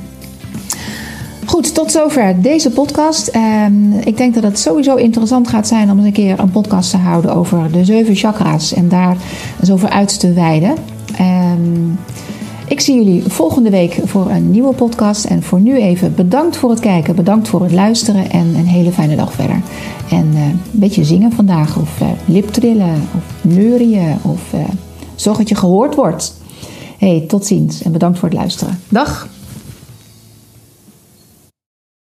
[1.45, 3.35] Goed, tot zover deze podcast.
[3.35, 6.89] Um, ik denk dat het sowieso interessant gaat zijn om eens een keer een podcast
[6.89, 9.17] te houden over de zeven chakra's en daar
[9.59, 10.73] eens over uit te wijden.
[11.19, 11.99] Um,
[12.67, 15.25] ik zie jullie volgende week voor een nieuwe podcast.
[15.25, 18.91] En voor nu even bedankt voor het kijken, bedankt voor het luisteren en een hele
[18.91, 19.61] fijne dag verder.
[20.09, 24.59] En uh, een beetje zingen vandaag, of uh, liptrillen, of neurien, of uh,
[25.15, 26.35] zorg dat je gehoord wordt.
[26.97, 28.79] Hey, tot ziens en bedankt voor het luisteren.
[28.89, 29.34] Dag!